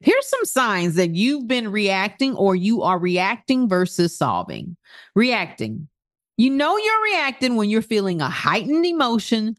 here's 0.00 0.28
some 0.28 0.44
signs 0.44 0.94
that 0.94 1.16
you've 1.16 1.48
been 1.48 1.72
reacting 1.72 2.36
or 2.36 2.54
you 2.54 2.82
are 2.82 2.98
reacting 2.98 3.68
versus 3.68 4.16
solving. 4.16 4.76
Reacting. 5.16 5.88
You 6.36 6.50
know 6.50 6.76
you're 6.76 7.02
reacting 7.02 7.56
when 7.56 7.70
you're 7.70 7.82
feeling 7.82 8.20
a 8.20 8.28
heightened 8.28 8.86
emotion, 8.86 9.56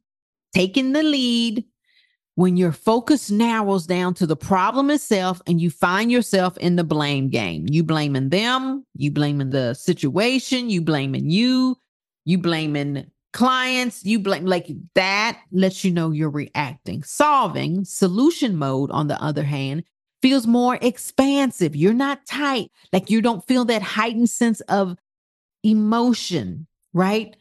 taking 0.54 0.94
the 0.94 1.04
lead, 1.04 1.66
when 2.36 2.56
your 2.56 2.72
focus 2.72 3.30
narrows 3.30 3.86
down 3.86 4.14
to 4.14 4.26
the 4.26 4.38
problem 4.38 4.90
itself 4.90 5.42
and 5.46 5.60
you 5.60 5.70
find 5.70 6.10
yourself 6.10 6.58
in 6.60 6.78
the 6.78 6.86
blame 6.86 7.28
game. 7.28 7.66
You 7.70 7.84
blaming 7.84 8.30
them, 8.30 8.86
you 8.96 9.12
blaming 9.12 9.50
the 9.50 9.74
situation, 9.74 10.70
you 10.70 10.82
blaming 10.82 11.30
you, 11.30 11.76
you 12.24 12.38
blaming 12.38 13.12
clients, 13.34 14.06
you 14.06 14.20
blame 14.20 14.46
like 14.46 14.70
that 14.96 15.40
lets 15.52 15.84
you 15.84 15.92
know 15.92 16.12
you're 16.12 16.30
reacting. 16.30 17.04
Solving, 17.04 17.86
solution 17.86 18.56
mode, 18.56 18.92
on 18.92 19.08
the 19.08 19.22
other 19.22 19.44
hand, 19.44 19.84
feels 20.22 20.48
more 20.48 20.78
expansive. 20.82 21.76
You're 21.76 21.94
not 21.94 22.26
tight, 22.26 22.72
like 22.92 23.10
you 23.10 23.22
don't 23.22 23.46
feel 23.48 23.66
that 23.66 23.82
heightened 23.82 24.30
sense 24.30 24.62
of 24.62 24.98
emotion, 25.64 26.68
right? 26.94 27.36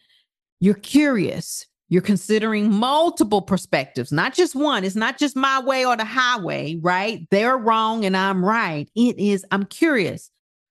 You're 0.60 0.74
curious. 0.74 1.66
You're 1.90 2.02
considering 2.02 2.70
multiple 2.70 3.40
perspectives, 3.40 4.12
not 4.12 4.34
just 4.34 4.54
one. 4.54 4.84
It's 4.84 4.94
not 4.94 5.18
just 5.18 5.36
my 5.36 5.58
way 5.60 5.86
or 5.86 5.96
the 5.96 6.04
highway, 6.04 6.76
right? 6.82 7.26
They're 7.30 7.56
wrong 7.56 8.04
and 8.04 8.14
I'm 8.14 8.44
right. 8.44 8.90
It 8.94 9.18
is, 9.18 9.44
I'm 9.50 9.64
curious. 9.64 10.30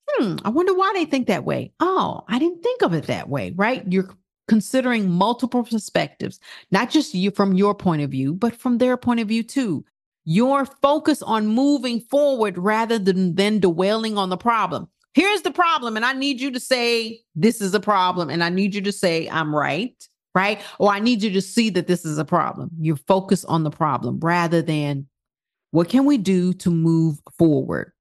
Hmm, 0.10 0.36
I 0.46 0.50
wonder 0.50 0.76
why 0.76 0.92
they 0.94 1.06
think 1.06 1.28
that 1.28 1.44
way. 1.44 1.74
Oh, 1.80 2.24
I 2.28 2.38
didn't 2.38 2.62
think 2.62 2.84
of 2.84 2.94
it 2.94 3.08
that 3.08 3.30
way, 3.30 3.54
right? 3.56 3.84
You're 3.92 4.10
considering 4.48 5.10
multiple 5.10 5.64
perspectives, 5.64 6.40
not 6.72 6.90
just 6.90 7.14
you 7.14 7.32
from 7.32 7.54
your 7.54 7.76
point 7.76 8.02
of 8.02 8.12
view, 8.12 8.34
but 8.34 8.56
from 8.56 8.78
their 8.78 8.98
point 8.98 9.20
of 9.20 9.28
view 9.28 9.44
too. 9.44 9.86
Your 10.26 10.66
focus 10.66 11.22
on 11.22 11.48
moving 11.48 12.02
forward 12.02 12.58
rather 12.58 13.00
than, 13.00 13.36
than 13.36 13.60
dwelling 13.60 14.18
on 14.18 14.30
the 14.30 14.38
problem. 14.38 14.90
Here's 15.14 15.42
the 15.42 15.52
problem, 15.52 15.96
and 15.96 16.06
I 16.06 16.14
need 16.14 16.40
you 16.40 16.52
to 16.52 16.60
say, 16.60 17.22
This 17.34 17.62
is 17.62 17.74
a 17.74 17.80
problem, 17.80 18.30
and 18.30 18.44
I 18.44 18.50
need 18.50 18.76
you 18.76 18.82
to 18.82 18.92
say, 18.92 19.28
I'm 19.30 19.56
right 19.56 19.96
right? 20.38 20.62
Or 20.78 20.92
I 20.92 21.00
need 21.00 21.24
you 21.24 21.32
to 21.32 21.42
see 21.42 21.72
that 21.72 21.88
this 21.88 22.06
is 22.06 22.20
a 22.20 22.26
problem. 22.26 22.70
You 22.80 22.96
focus 22.96 23.44
on 23.46 23.64
the 23.64 23.72
problem 23.72 24.20
rather 24.20 24.62
than 24.62 25.08
what 25.72 25.90
can 25.90 26.06
we 26.06 26.20
do 26.20 26.54
to 26.54 26.70
move 26.70 27.20
forward? 27.40 27.92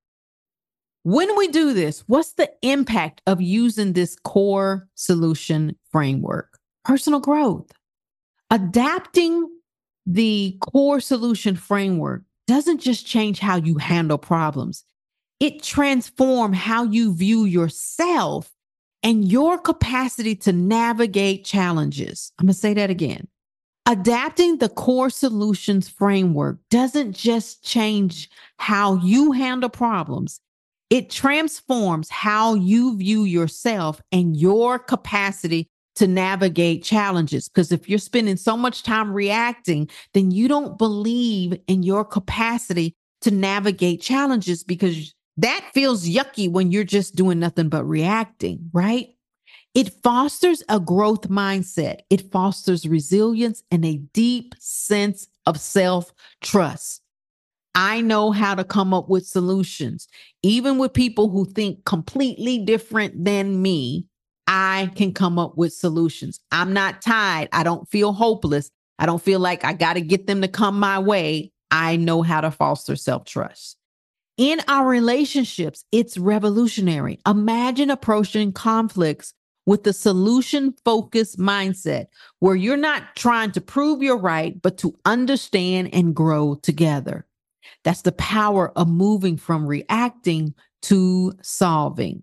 When 1.06 1.36
we 1.36 1.46
do 1.46 1.72
this, 1.72 2.02
what's 2.08 2.32
the 2.32 2.50
impact 2.62 3.22
of 3.28 3.40
using 3.40 3.92
this 3.92 4.16
core 4.24 4.88
solution 4.96 5.76
framework? 5.92 6.58
Personal 6.84 7.20
growth. 7.20 7.70
Adapting 8.50 9.48
the 10.04 10.58
core 10.60 10.98
solution 10.98 11.54
framework 11.54 12.22
doesn't 12.48 12.80
just 12.80 13.06
change 13.06 13.38
how 13.38 13.54
you 13.54 13.78
handle 13.78 14.18
problems, 14.18 14.82
it 15.38 15.62
transforms 15.62 16.56
how 16.56 16.82
you 16.82 17.14
view 17.14 17.44
yourself 17.44 18.50
and 19.04 19.30
your 19.30 19.58
capacity 19.58 20.34
to 20.34 20.52
navigate 20.52 21.44
challenges. 21.44 22.32
I'm 22.40 22.46
going 22.46 22.54
to 22.54 22.58
say 22.58 22.74
that 22.74 22.90
again. 22.90 23.28
Adapting 23.88 24.58
the 24.58 24.70
core 24.70 25.10
solutions 25.10 25.88
framework 25.88 26.58
doesn't 26.68 27.12
just 27.12 27.62
change 27.62 28.28
how 28.58 28.96
you 28.96 29.30
handle 29.30 29.70
problems, 29.70 30.40
it 30.90 31.10
transforms 31.10 32.08
how 32.08 32.54
you 32.54 32.96
view 32.96 33.24
yourself 33.24 34.00
and 34.12 34.36
your 34.36 34.78
capacity 34.78 35.68
to 35.96 36.06
navigate 36.06 36.84
challenges. 36.84 37.48
Because 37.48 37.72
if 37.72 37.88
you're 37.88 37.98
spending 37.98 38.36
so 38.36 38.56
much 38.56 38.82
time 38.82 39.12
reacting, 39.12 39.88
then 40.14 40.30
you 40.30 40.46
don't 40.46 40.78
believe 40.78 41.58
in 41.66 41.82
your 41.82 42.04
capacity 42.04 42.94
to 43.22 43.30
navigate 43.30 44.00
challenges 44.00 44.62
because 44.62 45.14
that 45.38 45.68
feels 45.74 46.08
yucky 46.08 46.50
when 46.50 46.70
you're 46.70 46.84
just 46.84 47.16
doing 47.16 47.38
nothing 47.38 47.68
but 47.68 47.84
reacting, 47.84 48.70
right? 48.72 49.08
It 49.74 49.92
fosters 50.02 50.62
a 50.68 50.80
growth 50.80 51.28
mindset. 51.28 52.00
It 52.08 52.32
fosters 52.32 52.86
resilience 52.86 53.62
and 53.70 53.84
a 53.84 53.98
deep 54.14 54.54
sense 54.58 55.28
of 55.44 55.60
self 55.60 56.14
trust. 56.40 57.02
I 57.76 58.00
know 58.00 58.30
how 58.30 58.54
to 58.54 58.64
come 58.64 58.94
up 58.94 59.10
with 59.10 59.26
solutions. 59.26 60.08
Even 60.42 60.78
with 60.78 60.94
people 60.94 61.28
who 61.28 61.44
think 61.44 61.84
completely 61.84 62.58
different 62.58 63.22
than 63.22 63.60
me, 63.60 64.06
I 64.46 64.90
can 64.96 65.12
come 65.12 65.38
up 65.38 65.58
with 65.58 65.74
solutions. 65.74 66.40
I'm 66.50 66.72
not 66.72 67.02
tied. 67.02 67.50
I 67.52 67.64
don't 67.64 67.86
feel 67.90 68.14
hopeless. 68.14 68.70
I 68.98 69.04
don't 69.04 69.20
feel 69.22 69.40
like 69.40 69.62
I 69.62 69.74
got 69.74 69.92
to 69.92 70.00
get 70.00 70.26
them 70.26 70.40
to 70.40 70.48
come 70.48 70.80
my 70.80 70.98
way. 70.98 71.52
I 71.70 71.96
know 71.96 72.22
how 72.22 72.40
to 72.40 72.50
foster 72.50 72.96
self 72.96 73.26
trust. 73.26 73.76
In 74.38 74.60
our 74.68 74.88
relationships, 74.88 75.84
it's 75.92 76.16
revolutionary. 76.16 77.18
Imagine 77.26 77.90
approaching 77.90 78.52
conflicts 78.52 79.34
with 79.66 79.84
the 79.84 79.92
solution 79.92 80.74
focused 80.82 81.38
mindset 81.38 82.06
where 82.38 82.54
you're 82.54 82.76
not 82.78 83.16
trying 83.16 83.50
to 83.52 83.60
prove 83.60 84.02
you're 84.02 84.16
right, 84.16 84.60
but 84.62 84.78
to 84.78 84.96
understand 85.04 85.90
and 85.92 86.14
grow 86.14 86.54
together. 86.54 87.26
That's 87.84 88.02
the 88.02 88.12
power 88.12 88.70
of 88.76 88.88
moving 88.88 89.36
from 89.36 89.66
reacting 89.66 90.54
to 90.82 91.32
solving. 91.42 92.22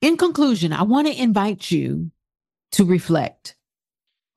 In 0.00 0.16
conclusion, 0.16 0.72
I 0.72 0.82
want 0.82 1.06
to 1.06 1.22
invite 1.22 1.70
you 1.70 2.10
to 2.72 2.84
reflect. 2.84 3.56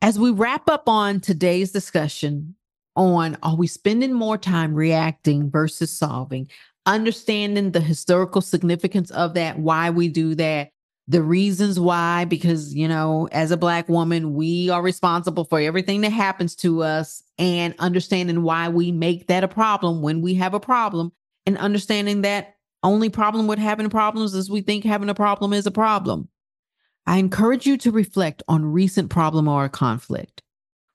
As 0.02 0.20
we 0.20 0.30
wrap 0.30 0.70
up 0.70 0.88
on 0.88 1.20
today's 1.20 1.72
discussion 1.72 2.56
on 2.96 3.38
are 3.44 3.56
we 3.56 3.68
spending 3.68 4.14
more 4.14 4.38
time 4.38 4.74
reacting 4.74 5.50
versus 5.50 5.92
solving, 5.92 6.48
understanding 6.86 7.72
the 7.72 7.82
historical 7.82 8.42
significance 8.42 9.10
of 9.12 9.34
that, 9.34 9.58
why 9.58 9.90
we 9.90 10.08
do 10.08 10.36
that, 10.36 10.70
the 11.08 11.22
reasons 11.22 11.80
why, 11.80 12.26
because, 12.26 12.74
you 12.74 12.88
know, 12.88 13.30
as 13.32 13.52
a 13.52 13.58
Black 13.58 13.88
woman, 13.88 14.34
we 14.34 14.70
are 14.70 14.82
responsible 14.82 15.46
for 15.46 15.60
everything 15.60 16.02
that 16.02 16.12
happens 16.12 16.56
to 16.58 16.82
us 16.82 17.22
and 17.38 17.76
understanding 17.78 18.42
why 18.42 18.70
we 18.70 18.92
make 18.92 19.28
that 19.28 19.44
a 19.44 19.48
problem 19.48 20.02
when 20.02 20.22
we 20.22 20.34
have 20.36 20.56
a 20.56 20.60
problem 20.60 21.12
and 21.46 21.58
understanding 21.60 22.22
that 22.22 22.56
only 22.82 23.10
problem 23.10 23.46
with 23.48 23.60
having 23.60 23.90
problems 23.90 24.34
is 24.34 24.50
we 24.50 24.62
think 24.62 24.84
having 24.84 25.10
a 25.10 25.16
problem 25.16 25.54
is 25.54 25.68
a 25.68 25.72
problem. 25.72 26.28
I 27.06 27.18
encourage 27.18 27.68
you 27.68 27.78
to 27.78 27.92
reflect 27.92 28.42
on 28.48 28.66
recent 28.66 29.12
problem 29.12 29.48
or 29.48 29.70
conflict 29.70 30.42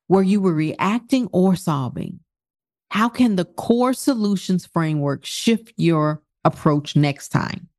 where 0.08 0.24
you 0.24 0.40
were 0.40 0.54
reacting 0.54 1.28
or 1.32 1.54
solving. 1.54 2.18
How 2.88 3.08
can 3.08 3.36
the 3.36 3.44
core 3.44 3.92
solutions 3.92 4.66
framework 4.66 5.24
shift 5.24 5.72
your 5.76 6.20
approach 6.44 6.96
next 6.96 7.28
time? 7.28 7.69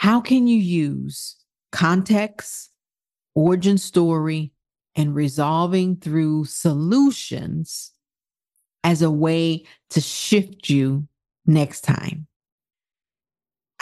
How 0.00 0.18
can 0.18 0.46
you 0.46 0.56
use 0.56 1.36
context, 1.72 2.70
origin 3.34 3.76
story, 3.76 4.50
and 4.96 5.14
resolving 5.14 5.96
through 5.96 6.46
solutions 6.46 7.92
as 8.82 9.02
a 9.02 9.10
way 9.10 9.64
to 9.90 10.00
shift 10.00 10.70
you 10.70 11.06
next 11.44 11.82
time? 11.82 12.28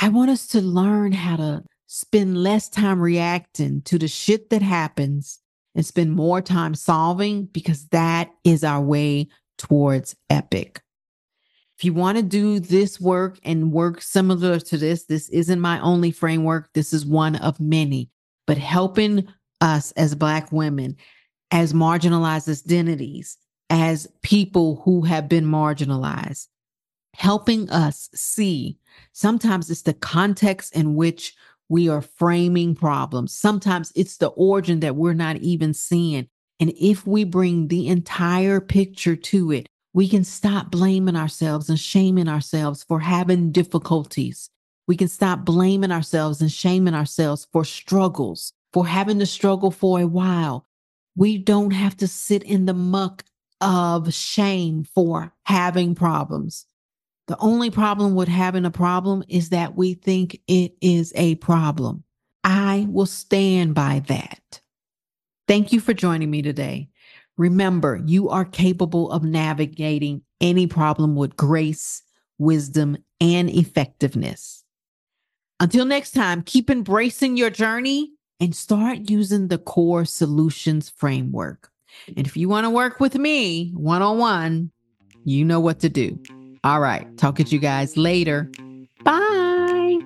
I 0.01 0.09
want 0.09 0.33
us 0.33 0.49
to 0.49 0.61
learn 0.61 1.13
how 1.13 1.37
to 1.37 1.63
spend 1.87 2.43
less 2.43 2.69
time 2.69 3.01
reacting 3.01 3.83
to 3.83 3.97
the 3.97 4.09
shit 4.09 4.51
that 4.51 4.61
happens 4.61 5.39
and 5.77 5.87
spend 5.87 6.11
more 6.11 6.43
time 6.43 6.75
solving 6.75 7.45
because 7.45 7.87
that 7.91 8.29
is 8.43 8.65
our 8.65 8.83
way 8.83 9.29
towards 9.57 10.17
epic. 10.29 10.81
If 11.79 11.85
you 11.85 11.93
want 11.93 12.19
to 12.19 12.25
do 12.25 12.59
this 12.59 13.01
work 13.01 13.39
and 13.45 13.71
work 13.71 14.03
similar 14.03 14.59
to 14.59 14.77
this, 14.77 15.05
this 15.05 15.29
isn't 15.29 15.61
my 15.61 15.79
only 15.79 16.11
framework. 16.11 16.73
This 16.73 16.93
is 16.93 17.07
one 17.07 17.37
of 17.37 17.61
many, 17.61 18.11
but 18.49 18.59
helping 18.59 19.29
us 19.61 19.93
as 19.93 20.17
Black 20.17 20.51
women, 20.51 20.97
as 21.53 21.73
marginalized 21.73 22.49
identities, 22.49 23.37
as 23.71 24.09
people 24.23 24.83
who 24.85 25.03
have 25.03 25.29
been 25.29 25.45
marginalized, 25.45 26.49
helping 27.15 27.71
us 27.71 28.11
see 28.13 28.77
sometimes 29.13 29.71
it's 29.71 29.83
the 29.83 29.95
context 29.95 30.75
in 30.75 30.97
which 30.97 31.37
we 31.69 31.89
are 31.89 32.03
framing 32.03 32.75
problems. 32.75 33.33
Sometimes 33.33 33.93
it's 33.95 34.17
the 34.17 34.29
origin 34.29 34.81
that 34.81 34.97
we're 34.97 35.13
not 35.13 35.37
even 35.37 35.73
seeing. 35.73 36.27
And 36.59 36.73
if 36.77 37.07
we 37.07 37.23
bring 37.23 37.69
the 37.69 37.87
entire 37.87 38.61
picture 38.61 39.15
to 39.15 39.53
it, 39.53 39.69
we 39.99 40.09
can 40.09 40.23
stop 40.23 40.71
blaming 40.71 41.17
ourselves 41.17 41.69
and 41.69 41.77
shaming 41.77 42.29
ourselves 42.29 42.85
for 42.85 43.01
having 43.01 43.51
difficulties. 43.51 44.49
We 44.87 44.97
can 44.97 45.09
stop 45.09 45.45
blaming 45.45 45.91
ourselves 45.91 46.41
and 46.41 46.53
shaming 46.53 46.95
ourselves 46.95 47.49
for 47.53 47.65
struggles, 47.65 48.53
for 48.73 48.87
having 48.87 49.19
to 49.19 49.27
struggle 49.27 49.73
for 49.73 49.99
a 49.99 50.07
while. 50.07 50.69
We 51.17 51.37
don't 51.37 51.73
have 51.73 51.97
to 51.97 52.07
sit 52.07 52.45
in 52.45 52.67
the 52.67 52.75
muck 52.75 53.25
of 53.61 54.15
shame 54.15 54.85
for 54.85 55.35
having 55.47 55.97
problems. 55.97 56.65
The 57.27 57.37
only 57.41 57.69
problem 57.69 58.15
with 58.15 58.29
having 58.29 58.67
a 58.67 58.71
problem 58.71 59.25
is 59.29 59.49
that 59.49 59.75
we 59.75 59.95
think 59.95 60.41
it 60.47 60.75
is 60.81 61.13
a 61.17 61.35
problem. 61.35 62.05
I 62.45 62.87
will 62.89 63.07
stand 63.07 63.75
by 63.75 64.05
that. 64.07 64.61
Thank 65.49 65.73
you 65.73 65.81
for 65.81 65.93
joining 65.93 66.31
me 66.31 66.41
today. 66.41 66.89
Remember, 67.39 68.03
you 68.05 68.29
are 68.29 68.45
capable 68.45 69.13
of 69.13 69.23
navigating 69.23 70.23
any 70.41 70.67
problem 70.67 71.15
with 71.15 71.37
grace, 71.37 72.03
wisdom, 72.37 72.99
and 73.21 73.49
effectiveness. 73.49 74.65
Until 75.61 75.85
next 75.85 76.11
time, 76.13 76.43
keep 76.43 76.69
embracing 76.69 77.37
your 77.37 77.51
journey 77.51 78.11
and 78.41 78.55
start 78.55 79.09
using 79.09 79.49
the 79.49 79.59
core 79.59 80.05
solutions 80.05 80.89
framework. 80.89 81.71
And 82.17 82.27
if 82.27 82.37
you 82.37 82.49
want 82.49 82.65
to 82.65 82.71
work 82.71 83.01
with 83.01 83.17
me 83.17 83.71
one 83.71 84.03
on 84.03 84.19
one, 84.19 84.73
you 85.25 85.45
know 85.45 85.61
what 85.61 85.79
to 85.81 85.89
do. 85.89 86.19
All 86.65 86.81
right, 86.81 87.07
talk 87.19 87.37
to 87.37 87.45
you 87.45 87.61
guys 87.61 87.97
later. 87.97 88.51
Bye. 89.05 89.99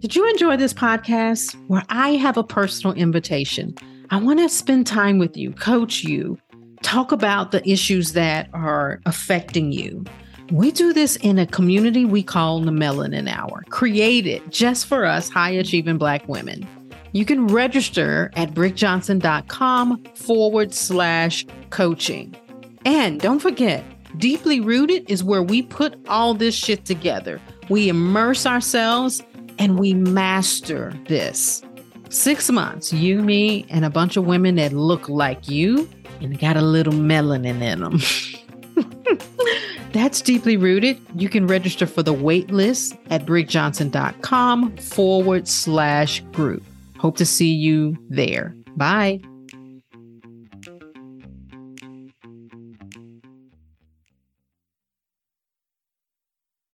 Did 0.00 0.16
you 0.16 0.28
enjoy 0.30 0.56
this 0.56 0.72
podcast 0.74 1.54
where 1.68 1.82
I 1.90 2.10
have 2.10 2.36
a 2.36 2.44
personal 2.44 2.94
invitation? 2.96 3.74
I 4.10 4.18
want 4.18 4.38
to 4.38 4.48
spend 4.48 4.86
time 4.86 5.18
with 5.18 5.36
you, 5.36 5.52
coach 5.52 6.04
you, 6.04 6.38
talk 6.82 7.10
about 7.10 7.50
the 7.50 7.68
issues 7.68 8.12
that 8.12 8.48
are 8.52 9.00
affecting 9.04 9.72
you. 9.72 10.04
We 10.52 10.70
do 10.70 10.92
this 10.92 11.16
in 11.16 11.40
a 11.40 11.46
community 11.46 12.04
we 12.04 12.22
call 12.22 12.60
the 12.60 12.70
Melanin 12.70 13.28
Hour, 13.28 13.64
created 13.68 14.42
just 14.52 14.86
for 14.86 15.04
us 15.04 15.28
high 15.28 15.50
achieving 15.50 15.98
Black 15.98 16.28
women. 16.28 16.66
You 17.10 17.24
can 17.24 17.48
register 17.48 18.30
at 18.36 18.54
brigjohnson.com 18.54 20.04
forward 20.14 20.72
slash 20.72 21.44
coaching. 21.70 22.36
And 22.84 23.20
don't 23.20 23.40
forget, 23.40 23.82
Deeply 24.18 24.60
Rooted 24.60 25.10
is 25.10 25.24
where 25.24 25.42
we 25.42 25.62
put 25.62 25.98
all 26.08 26.32
this 26.32 26.54
shit 26.54 26.84
together. 26.84 27.40
We 27.68 27.88
immerse 27.88 28.46
ourselves 28.46 29.20
and 29.58 29.80
we 29.80 29.94
master 29.94 30.94
this 31.08 31.62
six 32.10 32.50
months, 32.50 32.92
you, 32.92 33.22
me, 33.22 33.66
and 33.70 33.84
a 33.84 33.90
bunch 33.90 34.16
of 34.16 34.26
women 34.26 34.56
that 34.56 34.72
look 34.72 35.08
like 35.08 35.48
you 35.48 35.88
and 36.20 36.38
got 36.38 36.56
a 36.56 36.62
little 36.62 36.92
melanin 36.92 37.62
in 37.62 37.80
them. 37.80 37.98
That's 39.92 40.20
deeply 40.20 40.56
rooted. 40.56 41.00
You 41.14 41.28
can 41.28 41.46
register 41.46 41.86
for 41.86 42.02
the 42.02 42.12
wait 42.12 42.50
list 42.50 42.96
at 43.10 43.24
brigjohnson.com 43.24 44.76
forward 44.76 45.48
slash 45.48 46.20
group. 46.32 46.62
Hope 46.98 47.16
to 47.16 47.26
see 47.26 47.52
you 47.52 47.96
there. 48.10 48.54
Bye. 48.76 49.20